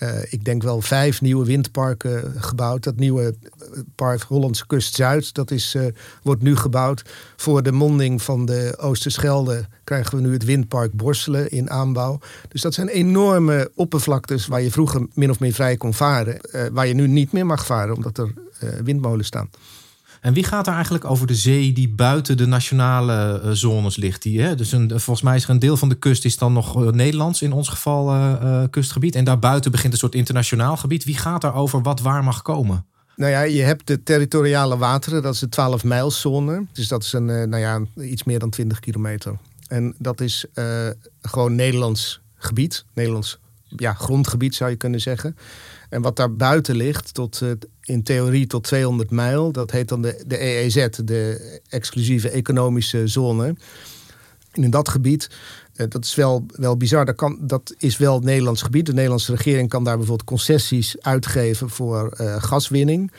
uh, 0.03 0.09
ik 0.29 0.45
denk 0.45 0.63
wel 0.63 0.81
vijf 0.81 1.21
nieuwe 1.21 1.45
windparken 1.45 2.33
gebouwd. 2.37 2.83
Dat 2.83 2.95
nieuwe 2.95 3.23
eh, 3.23 3.79
park 3.95 4.21
Hollandse 4.21 4.67
Kust 4.67 4.95
Zuid, 4.95 5.33
dat 5.33 5.51
is, 5.51 5.75
uh, 5.75 5.85
wordt 6.23 6.41
nu 6.41 6.55
gebouwd. 6.55 7.03
Voor 7.35 7.63
de 7.63 7.71
monding 7.71 8.21
van 8.21 8.45
de 8.45 8.73
Oosterschelde 8.77 9.65
krijgen 9.83 10.15
we 10.15 10.21
nu 10.21 10.33
het 10.33 10.43
windpark 10.43 10.93
Borselen 10.93 11.49
in 11.51 11.69
aanbouw. 11.69 12.19
Dus 12.47 12.61
dat 12.61 12.73
zijn 12.73 12.87
enorme 12.87 13.71
oppervlaktes 13.75 14.47
waar 14.47 14.61
je 14.61 14.71
vroeger 14.71 15.07
min 15.13 15.29
of 15.29 15.39
meer 15.39 15.53
vrij 15.53 15.77
kon 15.77 15.93
varen. 15.93 16.39
Waar 16.71 16.87
je 16.87 16.93
nu 16.93 17.07
niet 17.07 17.31
meer 17.31 17.45
mag 17.45 17.65
varen, 17.65 17.95
omdat 17.95 18.17
er 18.17 18.33
windmolens 18.83 19.27
staan. 19.27 19.49
En 20.23 20.33
wie 20.33 20.43
gaat 20.43 20.67
er 20.67 20.73
eigenlijk 20.73 21.05
over 21.05 21.27
de 21.27 21.35
zee 21.35 21.73
die 21.73 21.89
buiten 21.89 22.37
de 22.37 22.45
nationale 22.45 23.41
uh, 23.43 23.51
zones 23.51 23.95
ligt? 23.95 24.21
Die, 24.21 24.41
hè? 24.41 24.55
Dus 24.55 24.69
volgens 24.87 25.21
mij 25.21 25.35
is 25.35 25.43
er 25.43 25.49
een 25.49 25.59
deel 25.59 25.77
van 25.77 25.89
de 25.89 25.95
kust 25.95 26.25
is 26.25 26.37
dan 26.37 26.53
nog 26.53 26.81
uh, 26.81 26.89
Nederlands, 26.89 27.41
in 27.41 27.51
ons 27.51 27.69
geval 27.69 28.13
uh, 28.13 28.63
kustgebied. 28.69 29.15
En 29.15 29.23
daarbuiten 29.23 29.71
begint 29.71 29.93
een 29.93 29.99
soort 29.99 30.15
internationaal 30.15 30.77
gebied. 30.77 31.03
Wie 31.03 31.17
gaat 31.17 31.43
er 31.43 31.53
over 31.53 31.81
wat 31.81 31.99
waar 31.99 32.23
mag 32.23 32.41
komen? 32.41 32.85
Nou 33.15 33.31
ja, 33.31 33.41
je 33.41 33.61
hebt 33.61 33.87
de 33.87 34.03
territoriale 34.03 34.77
wateren, 34.77 35.21
dat 35.21 35.33
is 35.33 35.39
de 35.39 35.49
12 35.49 35.83
mijlzone. 35.83 36.65
Dus 36.71 36.87
dat 36.87 37.03
is 37.03 37.13
een, 37.13 37.25
nou 37.25 37.57
ja, 37.57 37.81
iets 37.95 38.23
meer 38.23 38.39
dan 38.39 38.49
20 38.49 38.79
kilometer. 38.79 39.37
En 39.67 39.95
dat 39.97 40.21
is 40.21 40.45
gewoon 41.21 41.55
Nederlands 41.55 42.21
gebied, 42.35 42.85
Nederlands 42.93 43.39
ja, 43.75 43.93
grondgebied 43.93 44.55
zou 44.55 44.69
je 44.69 44.75
kunnen 44.75 45.01
zeggen. 45.01 45.37
En 45.89 46.01
wat 46.01 46.15
daar 46.15 46.35
buiten 46.35 46.75
ligt, 46.75 47.13
tot, 47.13 47.41
in 47.81 48.03
theorie 48.03 48.47
tot 48.47 48.63
200 48.63 49.11
mijl. 49.11 49.51
Dat 49.51 49.71
heet 49.71 49.87
dan 49.87 50.01
de, 50.01 50.23
de 50.27 50.41
EEZ, 50.41 50.87
de 51.03 51.61
exclusieve 51.69 52.29
economische 52.29 53.07
zone. 53.07 53.55
En 54.51 54.63
in 54.63 54.69
dat 54.69 54.89
gebied, 54.89 55.29
eh, 55.75 55.85
dat 55.89 56.05
is 56.05 56.15
wel, 56.15 56.45
wel 56.47 56.77
bizar, 56.77 57.05
dat, 57.05 57.15
kan, 57.15 57.37
dat 57.41 57.75
is 57.77 57.97
wel 57.97 58.15
het 58.15 58.23
Nederlands 58.23 58.61
gebied. 58.61 58.85
De 58.85 58.93
Nederlandse 58.93 59.35
regering 59.35 59.69
kan 59.69 59.83
daar 59.83 59.97
bijvoorbeeld 59.97 60.29
concessies 60.29 60.95
uitgeven 61.01 61.69
voor 61.69 62.17
uh, 62.21 62.35
gaswinning. 62.43 63.11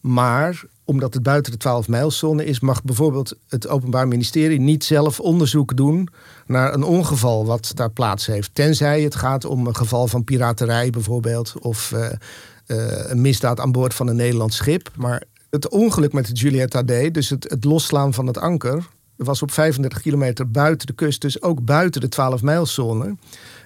Maar 0.00 0.64
omdat 0.92 1.14
het 1.14 1.22
buiten 1.22 1.52
de 1.52 1.58
12 1.58 1.88
mijlzone 1.88 2.44
is, 2.44 2.60
mag 2.60 2.82
bijvoorbeeld 2.82 3.36
het 3.48 3.68
Openbaar 3.68 4.08
Ministerie 4.08 4.60
niet 4.60 4.84
zelf 4.84 5.20
onderzoek 5.20 5.76
doen 5.76 6.08
naar 6.46 6.74
een 6.74 6.82
ongeval 6.82 7.46
wat 7.46 7.72
daar 7.74 7.90
plaats 7.90 8.26
heeft. 8.26 8.54
Tenzij 8.54 9.02
het 9.02 9.14
gaat 9.14 9.44
om 9.44 9.66
een 9.66 9.76
geval 9.76 10.06
van 10.06 10.24
piraterij 10.24 10.90
bijvoorbeeld, 10.90 11.54
of 11.60 11.90
uh, 11.94 12.00
uh, 12.66 13.10
een 13.10 13.20
misdaad 13.20 13.60
aan 13.60 13.72
boord 13.72 13.94
van 13.94 14.06
een 14.06 14.16
Nederlands 14.16 14.56
schip. 14.56 14.90
Maar 14.96 15.22
het 15.50 15.68
ongeluk 15.68 16.12
met 16.12 16.26
de 16.26 16.32
Julietta 16.32 16.82
D, 16.84 17.14
dus 17.14 17.28
het, 17.28 17.50
het 17.50 17.64
losslaan 17.64 18.14
van 18.14 18.26
het 18.26 18.38
anker, 18.38 18.88
was 19.16 19.42
op 19.42 19.50
35 19.50 20.00
kilometer 20.00 20.50
buiten 20.50 20.86
de 20.86 20.92
kust, 20.92 21.20
dus 21.20 21.42
ook 21.42 21.64
buiten 21.64 22.00
de 22.00 22.08
12 22.08 22.42
mijlzone. 22.42 23.16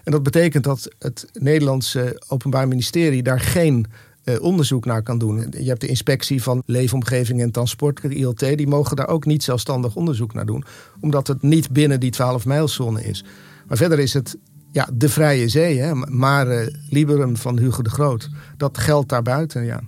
En 0.04 0.12
dat 0.12 0.22
betekent 0.22 0.64
dat 0.64 0.88
het 0.98 1.28
Nederlandse 1.32 2.22
Openbaar 2.28 2.68
Ministerie 2.68 3.22
daar 3.22 3.40
geen 3.40 3.86
uh, 4.28 4.42
onderzoek 4.42 4.84
naar 4.84 5.02
kan 5.02 5.18
doen. 5.18 5.46
Je 5.58 5.68
hebt 5.68 5.80
de 5.80 5.86
inspectie 5.86 6.42
van 6.42 6.62
leefomgeving 6.66 7.40
en 7.40 7.50
transport, 7.50 8.02
de 8.02 8.14
ILT, 8.14 8.38
die 8.38 8.66
mogen 8.66 8.96
daar 8.96 9.08
ook 9.08 9.24
niet 9.24 9.42
zelfstandig 9.42 9.96
onderzoek 9.96 10.34
naar 10.34 10.46
doen, 10.46 10.64
omdat 11.00 11.26
het 11.26 11.42
niet 11.42 11.70
binnen 11.70 12.00
die 12.00 12.10
12 12.10 12.44
mijlzone 12.46 13.04
is. 13.04 13.24
Maar 13.66 13.76
verder 13.76 13.98
is 13.98 14.12
het 14.12 14.36
ja, 14.72 14.88
de 14.92 15.08
vrije 15.08 15.48
zee, 15.48 15.78
hè? 15.78 15.94
Mare 15.94 16.74
Liberum 16.90 17.36
van 17.36 17.58
Hugo 17.58 17.82
de 17.82 17.90
Groot. 17.90 18.30
Dat 18.56 18.78
geldt 18.78 19.08
daarbuiten, 19.08 19.64
ja. 19.64 19.80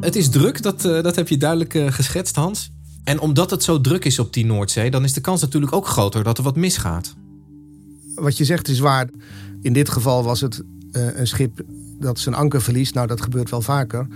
Het 0.00 0.16
is 0.16 0.28
druk, 0.28 0.62
dat, 0.62 0.84
uh, 0.84 1.02
dat 1.02 1.16
heb 1.16 1.28
je 1.28 1.36
duidelijk 1.36 1.94
geschetst, 1.94 2.36
Hans. 2.36 2.70
En 3.04 3.20
omdat 3.20 3.50
het 3.50 3.62
zo 3.62 3.80
druk 3.80 4.04
is 4.04 4.18
op 4.18 4.32
die 4.32 4.46
Noordzee, 4.46 4.90
dan 4.90 5.04
is 5.04 5.12
de 5.12 5.20
kans 5.20 5.40
natuurlijk 5.40 5.72
ook 5.72 5.86
groter 5.86 6.24
dat 6.24 6.38
er 6.38 6.44
wat 6.44 6.56
misgaat. 6.56 7.16
Wat 8.18 8.36
je 8.36 8.44
zegt 8.44 8.68
is 8.68 8.78
waar. 8.78 9.08
In 9.62 9.72
dit 9.72 9.88
geval 9.88 10.24
was 10.24 10.40
het 10.40 10.62
uh, 10.92 11.18
een 11.18 11.26
schip 11.26 11.60
dat 12.00 12.18
zijn 12.18 12.34
anker 12.34 12.62
verliest. 12.62 12.94
Nou, 12.94 13.06
dat 13.06 13.22
gebeurt 13.22 13.50
wel 13.50 13.62
vaker. 13.62 14.06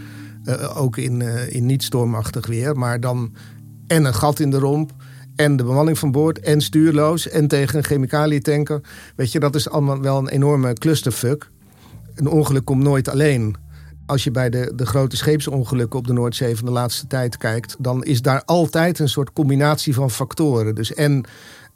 ook 0.75 0.97
in, 0.97 1.21
in 1.49 1.66
niet 1.66 1.82
stormachtig 1.82 2.47
weer. 2.47 2.76
Maar 2.76 3.00
dan 3.00 3.32
en 3.87 4.04
een 4.04 4.14
gat 4.14 4.40
in 4.40 4.50
de 4.50 4.59
romp. 4.59 4.92
En 5.37 5.56
de 5.56 5.64
bemanning 5.64 5.99
van 5.99 6.11
boord 6.11 6.40
en 6.40 6.61
stuurloos 6.61 7.28
en 7.28 7.49
tegen 7.49 7.76
een 7.78 7.85
chemicaliëntanker. 7.85 8.80
Weet 9.16 9.32
je, 9.32 9.40
dat 9.40 9.54
is 9.54 9.68
allemaal 9.68 10.00
wel 10.00 10.18
een 10.18 10.28
enorme 10.28 10.73
clusterfuck. 10.73 11.50
Een 12.14 12.26
ongeluk 12.26 12.64
komt 12.64 12.82
nooit 12.82 13.09
alleen. 13.09 13.56
Als 14.06 14.25
je 14.25 14.30
bij 14.30 14.50
de, 14.50 14.73
de 14.76 14.87
grote 14.87 15.16
scheepsongelukken 15.16 15.99
op 15.99 16.06
de 16.06 16.12
Noordzee 16.12 16.56
van 16.56 16.64
de 16.64 16.73
laatste 16.73 17.06
tijd 17.06 17.37
kijkt, 17.37 17.76
dan 17.78 18.04
is 18.04 18.23
daar 18.23 18.42
altijd 18.44 18.99
een 18.99 19.09
soort 19.09 19.32
combinatie 19.32 19.94
van 19.94 20.11
factoren. 20.11 20.75
Dus 20.75 20.94
en 20.94 21.25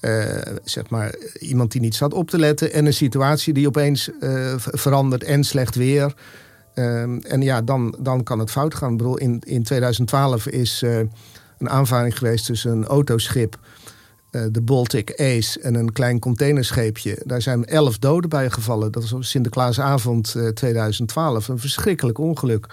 uh, 0.00 0.40
zeg 0.64 0.90
maar 0.90 1.14
iemand 1.38 1.72
die 1.72 1.80
niet 1.80 1.94
staat 1.94 2.14
op 2.14 2.30
te 2.30 2.38
letten, 2.38 2.72
en 2.72 2.86
een 2.86 2.94
situatie 2.94 3.52
die 3.52 3.66
opeens 3.66 4.10
uh, 4.20 4.54
verandert 4.56 5.24
en 5.24 5.44
slecht 5.44 5.74
weer. 5.74 6.14
Uh, 6.74 7.02
en 7.32 7.42
ja, 7.42 7.62
dan, 7.62 7.96
dan 7.98 8.22
kan 8.22 8.38
het 8.38 8.50
fout 8.50 8.74
gaan. 8.74 8.90
Ik 8.90 8.96
bedoel, 8.96 9.16
in, 9.16 9.42
in 9.46 9.62
2012 9.62 10.46
is 10.46 10.82
een 11.58 11.70
aanvaring 11.70 12.18
geweest 12.18 12.46
tussen 12.46 12.72
een 12.72 12.84
autoschip, 12.84 13.58
de 14.30 14.62
Baltic 14.62 15.20
Ace, 15.20 15.60
en 15.60 15.74
een 15.74 15.92
klein 15.92 16.18
containerscheepje. 16.18 17.22
Daar 17.24 17.42
zijn 17.42 17.64
elf 17.64 17.98
doden 17.98 18.30
bij 18.30 18.50
gevallen. 18.50 18.92
Dat 18.92 19.02
was 19.02 19.12
op 19.12 19.24
Sinterklaasavond 19.24 20.34
uh, 20.36 20.48
2012. 20.48 21.48
Een 21.48 21.58
verschrikkelijk 21.58 22.18
ongeluk. 22.18 22.66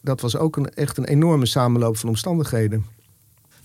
Dat 0.00 0.20
was 0.20 0.36
ook 0.36 0.56
een, 0.56 0.74
echt 0.74 0.96
een 0.96 1.04
enorme 1.04 1.46
samenloop 1.46 1.96
van 1.96 2.08
omstandigheden. 2.08 2.84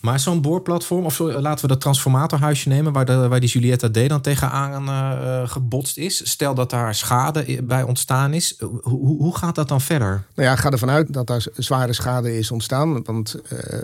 Maar 0.05 0.19
zo'n 0.19 0.41
boorplatform, 0.41 1.05
of 1.05 1.19
laten 1.19 1.62
we 1.62 1.67
dat 1.67 1.81
transformatorhuisje 1.81 2.69
nemen, 2.69 2.93
waar, 2.93 3.29
waar 3.29 3.39
die 3.39 3.50
Julietta 3.50 3.89
D 3.89 4.09
dan 4.09 4.21
tegenaan 4.21 4.88
uh, 4.88 5.50
gebotst 5.50 5.97
is. 5.97 6.29
Stel 6.29 6.53
dat 6.53 6.69
daar 6.69 6.95
schade 6.95 7.63
bij 7.63 7.83
ontstaan 7.83 8.33
is. 8.33 8.55
Hoe, 8.81 9.17
hoe 9.17 9.38
gaat 9.38 9.55
dat 9.55 9.67
dan 9.67 9.81
verder? 9.81 10.24
Nou 10.35 10.50
ja, 10.50 10.55
ga 10.55 10.71
ervan 10.71 10.89
uit 10.89 11.13
dat 11.13 11.27
daar 11.27 11.45
zware 11.57 11.93
schade 11.93 12.38
is 12.38 12.51
ontstaan. 12.51 13.03
Want 13.03 13.35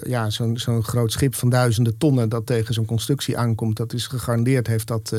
ja, 0.04 0.30
zo'n 0.30 0.58
zo'n 0.58 0.84
groot 0.84 1.12
schip 1.12 1.36
van 1.36 1.50
duizenden 1.50 1.98
tonnen 1.98 2.30
dat 2.30 2.46
tegen 2.46 2.74
zo'n 2.74 2.86
constructie 2.86 3.38
aankomt, 3.38 3.78
dat 3.78 3.94
is 3.94 4.08
gegarandeerd, 4.08 4.68
heeft 4.68 4.88
dat. 4.88 5.16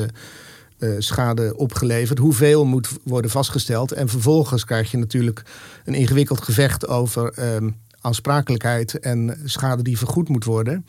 schade 0.99 1.56
opgeleverd. 1.56 2.18
Hoeveel 2.18 2.64
moet 2.64 2.88
worden 3.04 3.30
vastgesteld. 3.30 3.92
En 3.92 4.09
vervolgens 4.09 4.64
krijg 4.64 4.90
je 4.90 4.99
natuurlijk 4.99 5.42
een 5.85 5.94
ingewikkeld 5.94 6.42
gevecht 6.42 6.88
over 6.88 7.32
ehm, 7.32 7.71
aansprakelijkheid 8.02 8.99
en 8.99 9.38
schade 9.44 9.82
die 9.82 9.99
vergoed 9.99 10.28
moet 10.28 10.44
worden. 10.44 10.87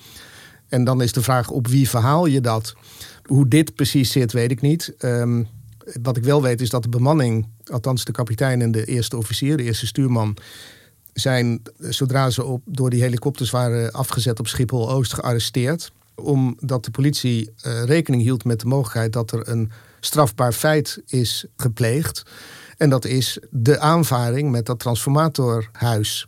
En 0.68 0.84
dan 0.84 1.02
is 1.02 1.12
de 1.12 1.22
vraag 1.22 1.50
op 1.50 1.68
wie 1.68 1.90
verhaal 1.90 2.26
je 2.26 2.42
dat? 2.42 2.76
Hoe 3.24 3.48
dit 3.48 3.76
precies 3.76 4.12
zit, 4.12 4.32
weet 4.32 4.52
ik 4.52 4.62
niet. 4.62 4.94
Um, 5.00 5.48
wat 6.02 6.18
ik 6.18 6.24
wel 6.24 6.42
weet 6.42 6.62
is 6.62 6.70
dat 6.70 6.84
de 6.84 6.90
bemanning, 6.90 7.48
althans 7.66 8.06
de 8.06 8.12
kapitein 8.12 8.62
en 8.62 8.72
de 8.72 8.86
eerste 8.86 9.18
officier, 9.18 9.58
de 9.58 9.64
eerste 9.64 9.86
stuurman, 9.86 10.38
zijn, 11.14 11.62
zodra 11.78 12.30
ze 12.30 12.44
op, 12.44 12.62
door 12.66 12.90
die 12.90 13.02
helikopters 13.02 13.50
waren 13.50 13.92
afgezet 13.92 14.40
op 14.40 14.48
Schiphol-Oost, 14.48 15.14
gearresteerd. 15.14 15.92
Omdat 16.16 16.86
de 16.86 16.92
politie 16.92 17.50
uh, 17.66 17.84
rekening 17.84 18.22
hield 18.22 18.44
met 18.44 18.60
de 18.60 18.66
mogelijkheid 18.68 19.14
dat 19.14 19.32
er 19.32 19.50
een 19.50 19.72
strafbaar 20.00 20.54
feit 20.54 21.02
is 21.08 21.46
gepleegd. 21.58 22.24
En 22.78 22.90
dat 22.90 23.06
is 23.06 23.40
de 23.50 23.80
aanvaring 23.80 24.52
met 24.52 24.66
dat 24.66 24.80
transformatorhuis. 24.80 26.28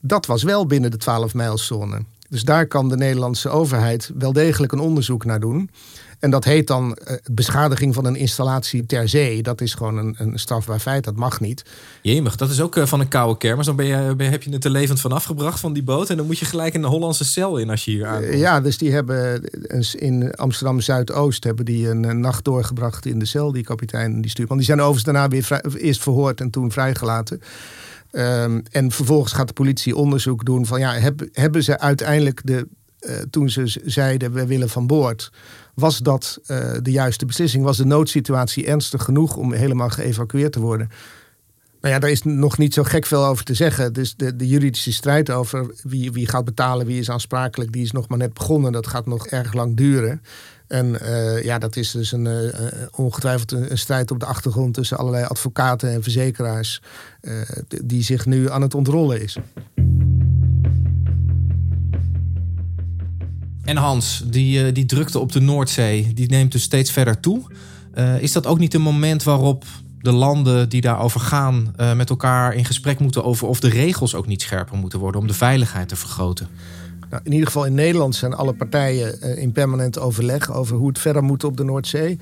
Dat 0.00 0.26
was 0.26 0.42
wel 0.42 0.66
binnen 0.66 0.90
de 0.90 1.00
12-mijlzone. 1.00 2.04
Dus 2.28 2.42
daar 2.42 2.66
kan 2.66 2.88
de 2.88 2.96
Nederlandse 2.96 3.48
overheid 3.48 4.10
wel 4.18 4.32
degelijk 4.32 4.72
een 4.72 4.78
onderzoek 4.78 5.24
naar 5.24 5.40
doen. 5.40 5.70
En 6.20 6.30
dat 6.30 6.44
heet 6.44 6.66
dan 6.66 6.98
uh, 7.08 7.16
beschadiging 7.32 7.94
van 7.94 8.04
een 8.04 8.16
installatie 8.16 8.86
ter 8.86 9.08
zee. 9.08 9.42
Dat 9.42 9.60
is 9.60 9.74
gewoon 9.74 9.96
een, 9.96 10.14
een 10.18 10.38
strafbaar 10.38 10.78
feit, 10.78 11.04
dat 11.04 11.16
mag 11.16 11.40
niet. 11.40 11.64
Jemig, 12.02 12.36
dat 12.36 12.50
is 12.50 12.60
ook 12.60 12.76
uh, 12.76 12.86
van 12.86 13.00
een 13.00 13.08
koude 13.08 13.38
kermis. 13.38 13.66
Dan 13.66 13.76
ben 13.76 13.86
je, 13.86 14.14
ben, 14.16 14.30
heb 14.30 14.42
je 14.42 14.52
het 14.52 14.64
er 14.64 14.70
levend 14.70 15.00
van 15.00 15.12
afgebracht 15.12 15.60
van 15.60 15.72
die 15.72 15.82
boot. 15.82 16.10
En 16.10 16.16
dan 16.16 16.26
moet 16.26 16.38
je 16.38 16.44
gelijk 16.44 16.74
in 16.74 16.80
de 16.80 16.86
Hollandse 16.86 17.24
cel 17.24 17.56
in 17.56 17.70
als 17.70 17.84
je 17.84 17.90
hier 17.90 18.06
aankomt. 18.06 18.38
ja, 18.38 18.60
dus 18.60 18.78
die 18.78 18.92
hebben 18.92 19.42
in 19.98 20.34
Amsterdam 20.34 20.80
Zuidoost 20.80 21.44
hebben 21.44 21.64
die 21.64 21.88
een, 21.88 22.04
een, 22.04 22.20
nacht 22.20 22.44
doorgebracht 22.44 23.06
in 23.06 23.18
de 23.18 23.26
cel, 23.26 23.52
die 23.52 23.64
kapitein 23.64 24.20
die 24.20 24.30
stuurman. 24.30 24.56
Die 24.56 24.66
zijn 24.66 24.78
overigens 24.78 25.04
daarna 25.04 25.28
weer 25.28 25.42
vrij, 25.42 25.62
eerst 25.76 26.02
verhoord 26.02 26.40
en 26.40 26.50
toen 26.50 26.72
vrijgelaten. 26.72 27.40
Um, 28.12 28.62
en 28.70 28.90
vervolgens 28.90 29.32
gaat 29.32 29.46
de 29.46 29.52
politie 29.52 29.96
onderzoek 29.96 30.44
doen 30.44 30.66
van 30.66 30.80
ja, 30.80 30.92
heb, 30.92 31.28
hebben 31.32 31.62
ze 31.62 31.78
uiteindelijk 31.78 32.40
de, 32.44 32.68
uh, 33.00 33.16
toen 33.30 33.50
ze 33.50 33.80
zeiden 33.84 34.32
we 34.32 34.46
willen 34.46 34.68
van 34.68 34.86
boord, 34.86 35.32
was 35.74 35.98
dat 35.98 36.38
uh, 36.46 36.72
de 36.82 36.90
juiste 36.90 37.26
beslissing? 37.26 37.64
Was 37.64 37.76
de 37.76 37.84
noodsituatie 37.84 38.66
ernstig 38.66 39.02
genoeg 39.02 39.36
om 39.36 39.52
helemaal 39.52 39.90
geëvacueerd 39.90 40.52
te 40.52 40.60
worden? 40.60 40.88
Nou 41.80 41.94
ja, 41.94 42.00
daar 42.00 42.10
is 42.10 42.22
nog 42.22 42.58
niet 42.58 42.74
zo 42.74 42.82
gek 42.82 43.06
veel 43.06 43.24
over 43.24 43.44
te 43.44 43.54
zeggen. 43.54 43.92
Dus 43.92 44.14
de, 44.16 44.36
de 44.36 44.48
juridische 44.48 44.92
strijd 44.92 45.30
over 45.30 45.74
wie, 45.82 46.12
wie 46.12 46.28
gaat 46.28 46.44
betalen, 46.44 46.86
wie 46.86 46.98
is 46.98 47.10
aansprakelijk, 47.10 47.72
die 47.72 47.82
is 47.82 47.92
nog 47.92 48.08
maar 48.08 48.18
net 48.18 48.34
begonnen. 48.34 48.72
Dat 48.72 48.86
gaat 48.86 49.06
nog 49.06 49.26
erg 49.26 49.52
lang 49.52 49.76
duren. 49.76 50.22
En 50.70 50.98
uh, 51.02 51.44
ja, 51.44 51.58
dat 51.58 51.76
is 51.76 51.90
dus 51.90 52.12
een, 52.12 52.24
uh, 52.24 52.62
ongetwijfeld 52.94 53.52
een, 53.52 53.78
strijd 53.78 54.10
op 54.10 54.20
de 54.20 54.26
achtergrond 54.26 54.74
tussen 54.74 54.96
allerlei 54.98 55.24
advocaten 55.24 55.92
en 55.92 56.02
verzekeraars, 56.02 56.82
die 57.84 58.02
zich 58.02 58.26
nu 58.26 58.50
aan 58.50 58.62
het 58.62 58.74
ontrollen 58.74 59.22
is. 59.22 59.36
En 63.64 63.76
Hans, 63.76 64.22
die, 64.26 64.72
die 64.72 64.86
drukte 64.86 65.18
op 65.18 65.32
de 65.32 65.40
Noordzee, 65.40 66.14
die 66.14 66.28
neemt 66.28 66.52
dus 66.52 66.62
steeds 66.62 66.90
verder 66.90 67.20
toe. 67.20 67.42
is 68.20 68.32
dat 68.32 68.46
ook 68.46 68.58
niet 68.58 68.74
een 68.74 68.82
moment 68.82 69.22
waarop 69.22 69.64
de 70.00 70.12
landen 70.12 70.68
die 70.68 70.80
daarover 70.80 71.20
gaan 71.20 71.74
met 71.96 72.10
elkaar 72.10 72.54
in 72.54 72.64
gesprek 72.64 72.98
moeten 72.98 73.24
over 73.24 73.48
of 73.48 73.60
de 73.60 73.68
regels 73.68 74.14
ook 74.14 74.26
niet 74.26 74.42
scherper 74.42 74.78
moeten 74.78 74.98
worden 74.98 75.20
om 75.20 75.26
de 75.26 75.34
veiligheid 75.34 75.88
te 75.88 75.96
vergroten? 75.96 76.48
Nou, 77.10 77.22
in 77.24 77.32
ieder 77.32 77.46
geval 77.46 77.64
in 77.64 77.74
Nederland 77.74 78.14
zijn 78.14 78.34
alle 78.34 78.52
partijen 78.52 79.18
uh, 79.22 79.36
in 79.36 79.52
permanent 79.52 79.98
overleg 79.98 80.52
over 80.52 80.76
hoe 80.76 80.88
het 80.88 80.98
verder 80.98 81.22
moet 81.22 81.44
op 81.44 81.56
de 81.56 81.64
Noordzee. 81.64 82.18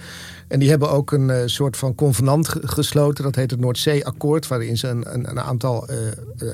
En 0.49 0.59
die 0.59 0.71
hebben 0.71 0.91
ook 0.91 1.13
een 1.13 1.29
uh, 1.29 1.37
soort 1.45 1.77
van 1.77 1.95
convenant 1.95 2.49
gesloten. 2.49 3.25
Dat 3.25 3.35
heet 3.35 3.51
het 3.51 3.61
Noordzee-akkoord. 3.61 4.49
Waarin 4.49 4.79
ze 4.79 4.89
een, 4.89 5.29
een, 5.29 5.41
aantal 5.41 5.89
uh, 5.91 5.97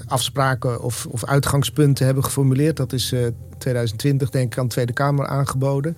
afspraken 0.07 0.83
of, 0.83 1.07
of, 1.07 1.25
uitgangspunten 1.25 2.05
hebben 2.07 2.25
geformuleerd. 2.25 2.77
Dat 2.77 2.93
is 2.93 3.15
2020 3.59 4.31
denk 4.31 4.53
ik 4.53 4.59
aan 4.59 4.65
de 4.65 4.73
Tweede 4.73 4.93
Kamer 4.93 5.27
aangeboden. 5.27 5.97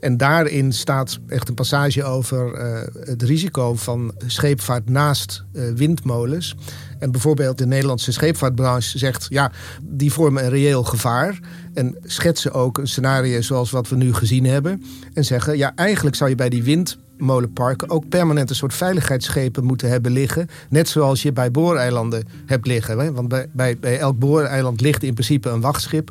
En 0.00 0.16
daarin 0.16 0.72
staat 0.72 1.18
echt 1.28 1.48
een 1.48 1.54
passage 1.54 2.04
over 2.04 2.58
het 3.00 3.22
risico 3.22 3.74
van 3.74 4.14
scheepvaart 4.26 4.88
naast 4.88 5.44
windmolens. 5.52 6.56
En 6.98 7.10
bijvoorbeeld 7.10 7.58
de 7.58 7.66
Nederlandse 7.66 8.12
scheepvaartbranche 8.12 8.98
zegt... 8.98 9.26
ja, 9.28 9.52
die 9.82 10.12
vormen 10.12 10.44
een 10.44 10.50
reëel 10.50 10.84
gevaar. 10.84 11.38
En 11.74 11.96
schetsen 12.02 12.52
ook 12.52 12.78
een 12.78 12.88
scenario 12.88 13.40
zoals 13.40 13.70
wat 13.70 13.88
we 13.88 13.96
nu 13.96 14.14
gezien 14.14 14.44
hebben. 14.44 14.82
En 15.14 15.24
zeggen, 15.24 15.56
ja, 15.56 15.72
eigenlijk 15.74 16.16
zou 16.16 16.30
je 16.30 16.36
bij 16.36 16.48
die 16.48 16.62
windmolenparken... 16.62 17.90
ook 17.90 18.08
permanent 18.08 18.50
een 18.50 18.56
soort 18.56 18.74
veiligheidsschepen 18.74 19.64
moeten 19.64 19.88
hebben 19.88 20.12
liggen. 20.12 20.48
Net 20.68 20.88
zoals 20.88 21.22
je 21.22 21.32
bij 21.32 21.50
booreilanden 21.50 22.24
hebt 22.46 22.66
liggen. 22.66 23.14
Want 23.14 23.28
bij, 23.28 23.48
bij, 23.52 23.78
bij 23.78 23.98
elk 23.98 24.18
booreiland 24.18 24.80
ligt 24.80 25.02
in 25.02 25.14
principe 25.14 25.48
een 25.48 25.60
wachtschip 25.60 26.10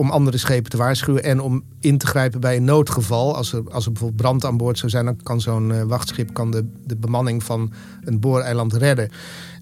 om 0.00 0.10
andere 0.10 0.38
schepen 0.38 0.70
te 0.70 0.76
waarschuwen 0.76 1.22
en 1.22 1.40
om 1.40 1.62
in 1.80 1.98
te 1.98 2.06
grijpen 2.06 2.40
bij 2.40 2.56
een 2.56 2.64
noodgeval. 2.64 3.36
Als 3.36 3.52
er, 3.52 3.62
als 3.70 3.84
er 3.84 3.92
bijvoorbeeld 3.92 4.22
brand 4.22 4.44
aan 4.44 4.56
boord 4.56 4.78
zou 4.78 4.90
zijn, 4.90 5.04
dan 5.04 5.16
kan 5.22 5.40
zo'n 5.40 5.70
uh, 5.70 5.82
wachtschip 5.82 6.32
kan 6.32 6.50
de, 6.50 6.66
de 6.86 6.96
bemanning 6.96 7.42
van 7.42 7.72
een 8.04 8.20
booreiland 8.20 8.72
redden. 8.72 9.10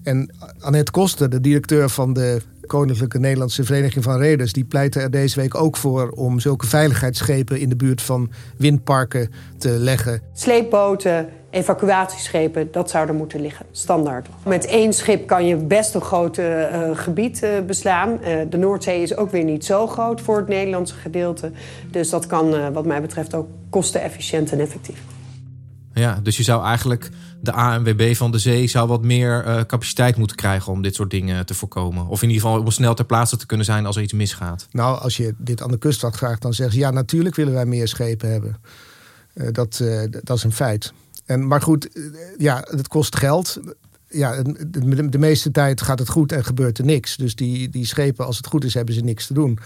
En 0.03 0.33
Annette 0.59 0.91
Koster, 0.91 1.29
de 1.29 1.41
directeur 1.41 1.89
van 1.89 2.13
de 2.13 2.41
Koninklijke 2.69 3.19
Nederlandse 3.19 3.63
Vereniging 3.63 4.03
van 4.03 4.17
Reders, 4.17 4.53
die 4.53 4.65
pleitte 4.65 4.99
er 4.99 5.11
deze 5.11 5.39
week 5.39 5.55
ook 5.55 5.77
voor 5.77 6.09
om 6.09 6.39
zulke 6.39 6.67
veiligheidsschepen 6.67 7.59
in 7.59 7.69
de 7.69 7.75
buurt 7.75 8.01
van 8.01 8.29
windparken 8.57 9.31
te 9.57 9.69
leggen. 9.69 10.21
Sleepboten, 10.33 11.29
evacuatieschepen, 11.49 12.71
dat 12.71 12.89
zou 12.89 13.07
er 13.07 13.13
moeten 13.13 13.41
liggen, 13.41 13.65
standaard. 13.71 14.27
Met 14.45 14.65
één 14.65 14.93
schip 14.93 15.27
kan 15.27 15.45
je 15.45 15.55
best 15.55 15.93
een 15.93 16.01
groot 16.01 16.37
uh, 16.37 16.65
gebied 16.93 17.43
uh, 17.43 17.49
beslaan. 17.67 18.09
Uh, 18.09 18.41
de 18.49 18.57
Noordzee 18.57 19.01
is 19.01 19.15
ook 19.15 19.31
weer 19.31 19.43
niet 19.43 19.65
zo 19.65 19.87
groot 19.87 20.21
voor 20.21 20.37
het 20.37 20.47
Nederlandse 20.47 20.95
gedeelte. 20.95 21.51
Dus 21.91 22.09
dat 22.09 22.27
kan 22.27 22.73
wat 22.73 22.85
mij 22.85 23.01
betreft 23.01 23.35
ook 23.35 23.47
kostenefficiënt 23.69 24.51
en 24.51 24.59
effectief. 24.59 25.01
Ja, 25.93 26.19
dus 26.23 26.37
je 26.37 26.43
zou 26.43 26.65
eigenlijk 26.65 27.09
de 27.41 27.51
ANWB 27.51 28.15
van 28.15 28.31
de 28.31 28.39
zee 28.39 28.67
zou 28.67 28.87
wat 28.87 29.03
meer 29.03 29.45
uh, 29.45 29.61
capaciteit 29.61 30.17
moeten 30.17 30.35
krijgen 30.35 30.71
om 30.71 30.81
dit 30.81 30.95
soort 30.95 31.09
dingen 31.09 31.45
te 31.45 31.53
voorkomen. 31.53 32.07
Of 32.07 32.21
in 32.21 32.29
ieder 32.29 32.43
geval 32.43 32.61
om 32.61 32.71
snel 32.71 32.93
ter 32.93 33.05
plaatse 33.05 33.37
te 33.37 33.45
kunnen 33.45 33.65
zijn 33.65 33.85
als 33.85 33.95
er 33.95 34.01
iets 34.01 34.13
misgaat. 34.13 34.67
Nou, 34.71 34.99
als 34.99 35.17
je 35.17 35.33
dit 35.37 35.61
aan 35.61 35.71
de 35.71 35.77
kustwacht 35.77 36.17
vraagt, 36.17 36.41
dan 36.41 36.53
zeggen 36.53 36.75
ze 36.75 36.81
ja, 36.81 36.91
natuurlijk 36.91 37.35
willen 37.35 37.53
wij 37.53 37.65
meer 37.65 37.87
schepen 37.87 38.31
hebben. 38.31 38.57
Uh, 39.33 39.47
dat, 39.51 39.79
uh, 39.81 40.01
dat 40.23 40.37
is 40.37 40.43
een 40.43 40.51
feit. 40.51 40.93
En, 41.25 41.47
maar 41.47 41.61
goed, 41.61 41.89
ja, 42.37 42.65
het 42.69 42.87
kost 42.87 43.15
geld. 43.15 43.59
Ja, 44.07 44.41
de, 44.41 45.09
de 45.09 45.17
meeste 45.17 45.51
tijd 45.51 45.81
gaat 45.81 45.99
het 45.99 46.09
goed 46.09 46.31
en 46.31 46.45
gebeurt 46.45 46.77
er 46.77 46.85
niks. 46.85 47.17
Dus 47.17 47.35
die, 47.35 47.69
die 47.69 47.85
schepen, 47.85 48.25
als 48.25 48.37
het 48.37 48.47
goed 48.47 48.63
is, 48.63 48.73
hebben 48.73 48.93
ze 48.93 49.01
niks 49.01 49.27
te 49.27 49.33
doen. 49.33 49.59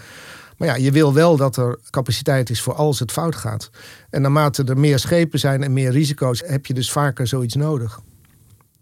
Maar 0.56 0.68
ja, 0.68 0.74
je 0.74 0.90
wil 0.90 1.12
wel 1.12 1.36
dat 1.36 1.56
er 1.56 1.78
capaciteit 1.90 2.50
is 2.50 2.60
voor 2.60 2.74
als 2.74 2.98
het 2.98 3.12
fout 3.12 3.36
gaat. 3.36 3.70
En 4.10 4.22
naarmate 4.22 4.64
er 4.64 4.78
meer 4.78 4.98
schepen 4.98 5.38
zijn 5.38 5.62
en 5.62 5.72
meer 5.72 5.90
risico's, 5.90 6.42
heb 6.46 6.66
je 6.66 6.74
dus 6.74 6.92
vaker 6.92 7.26
zoiets 7.26 7.54
nodig. 7.54 8.00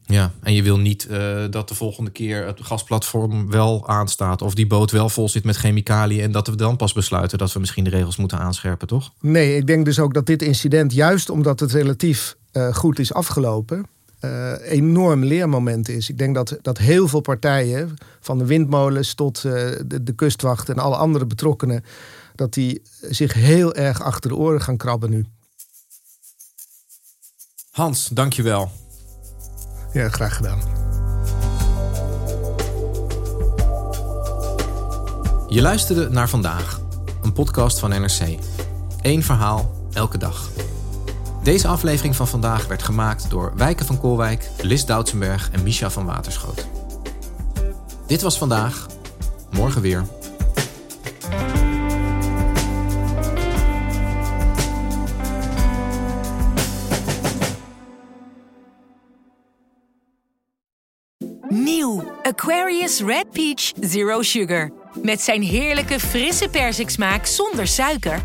Ja, 0.06 0.32
en 0.42 0.54
je 0.54 0.62
wil 0.62 0.78
niet 0.78 1.06
uh, 1.11 1.44
dat 1.50 1.68
de 1.68 1.74
volgende 1.74 2.11
keer 2.11 2.46
het 2.46 2.58
gasplatform 2.62 3.50
wel 3.50 3.88
aanstaat. 3.88 4.42
Of 4.42 4.54
die 4.54 4.66
boot 4.66 4.90
wel 4.90 5.08
vol 5.08 5.28
zit 5.28 5.44
met 5.44 5.56
chemicaliën. 5.56 6.20
En 6.20 6.32
dat 6.32 6.46
we 6.46 6.56
dan 6.56 6.76
pas 6.76 6.92
besluiten 6.92 7.38
dat 7.38 7.52
we 7.52 7.61
misschien 7.61 7.85
de 7.85 7.90
regels 7.90 8.16
moeten 8.16 8.38
aanscherpen, 8.38 8.87
toch? 8.87 9.12
Nee, 9.20 9.56
ik 9.56 9.66
denk 9.66 9.85
dus 9.85 9.98
ook 9.98 10.14
dat 10.14 10.26
dit 10.26 10.42
incident, 10.42 10.92
juist 10.92 11.30
omdat 11.30 11.61
het 11.61 11.72
relatief 11.72 12.37
uh, 12.52 12.74
goed 12.74 12.98
is 12.98 13.12
afgelopen 13.12 13.87
uh, 14.24 14.52
enorm 14.70 15.24
leermoment 15.24 15.88
is. 15.88 16.08
Ik 16.08 16.18
denk 16.18 16.35
dat, 16.35 16.58
dat 16.62 16.78
heel 16.78 17.08
veel 17.08 17.20
partijen, 17.20 17.96
van 18.20 18.38
de 18.38 18.44
windmolens 18.44 19.14
tot 19.14 19.44
uh, 19.44 19.52
de, 19.87 20.02
de, 20.02 20.12
kustwacht 20.12 20.68
en 20.68 20.78
alle 20.78 20.96
andere 20.96 21.26
betrokkenen, 21.26 21.85
dat 22.35 22.54
die 22.54 22.82
zich 23.00 23.32
heel 23.32 23.74
erg 23.74 24.02
achter 24.02 24.30
de 24.30 24.37
oren 24.37 24.61
gaan 24.61 24.76
krabben 24.76 25.11
nu. 25.11 25.26
Hans, 27.70 28.08
dankjewel. 28.08 28.70
Ja, 29.92 30.08
graag 30.08 30.37
gedaan. 30.37 30.61
Je 35.48 35.62
luisterde 35.62 36.08
naar 36.11 36.28
vandaag, 36.28 36.80
een 37.22 37.32
podcast 37.32 37.78
van 37.78 37.90
NRC. 37.90 38.38
Eén 39.02 39.22
verhaal, 39.22 39.88
elke 39.92 40.18
dag. 40.18 40.50
Deze 41.42 41.68
aflevering 41.68 42.16
van 42.16 42.28
vandaag 42.28 42.66
werd 42.66 42.83
gemaakt 42.83 43.31
door 43.31 43.52
Wijken 43.57 43.87
van 43.87 44.00
Koolwijk, 44.00 44.50
Lis 44.61 44.85
Doutsenberg 44.85 45.50
en 45.50 45.62
Misha 45.62 45.90
van 45.90 46.07
Waterschoot. 46.07 46.66
Dit 48.07 48.22
was 48.22 48.38
vandaag, 48.38 48.87
morgen 49.50 49.83
weer. 49.83 50.05
Nieuw 61.48 62.12
Aquarius 62.22 63.00
Red 63.00 63.31
Peach 63.31 63.72
Zero 63.81 64.22
Sugar. 64.22 64.70
Met 65.02 65.20
zijn 65.20 65.42
heerlijke 65.42 66.00
frisse 66.00 66.48
persiksmaak 66.48 67.26
zonder 67.26 67.66
suiker 67.66 68.24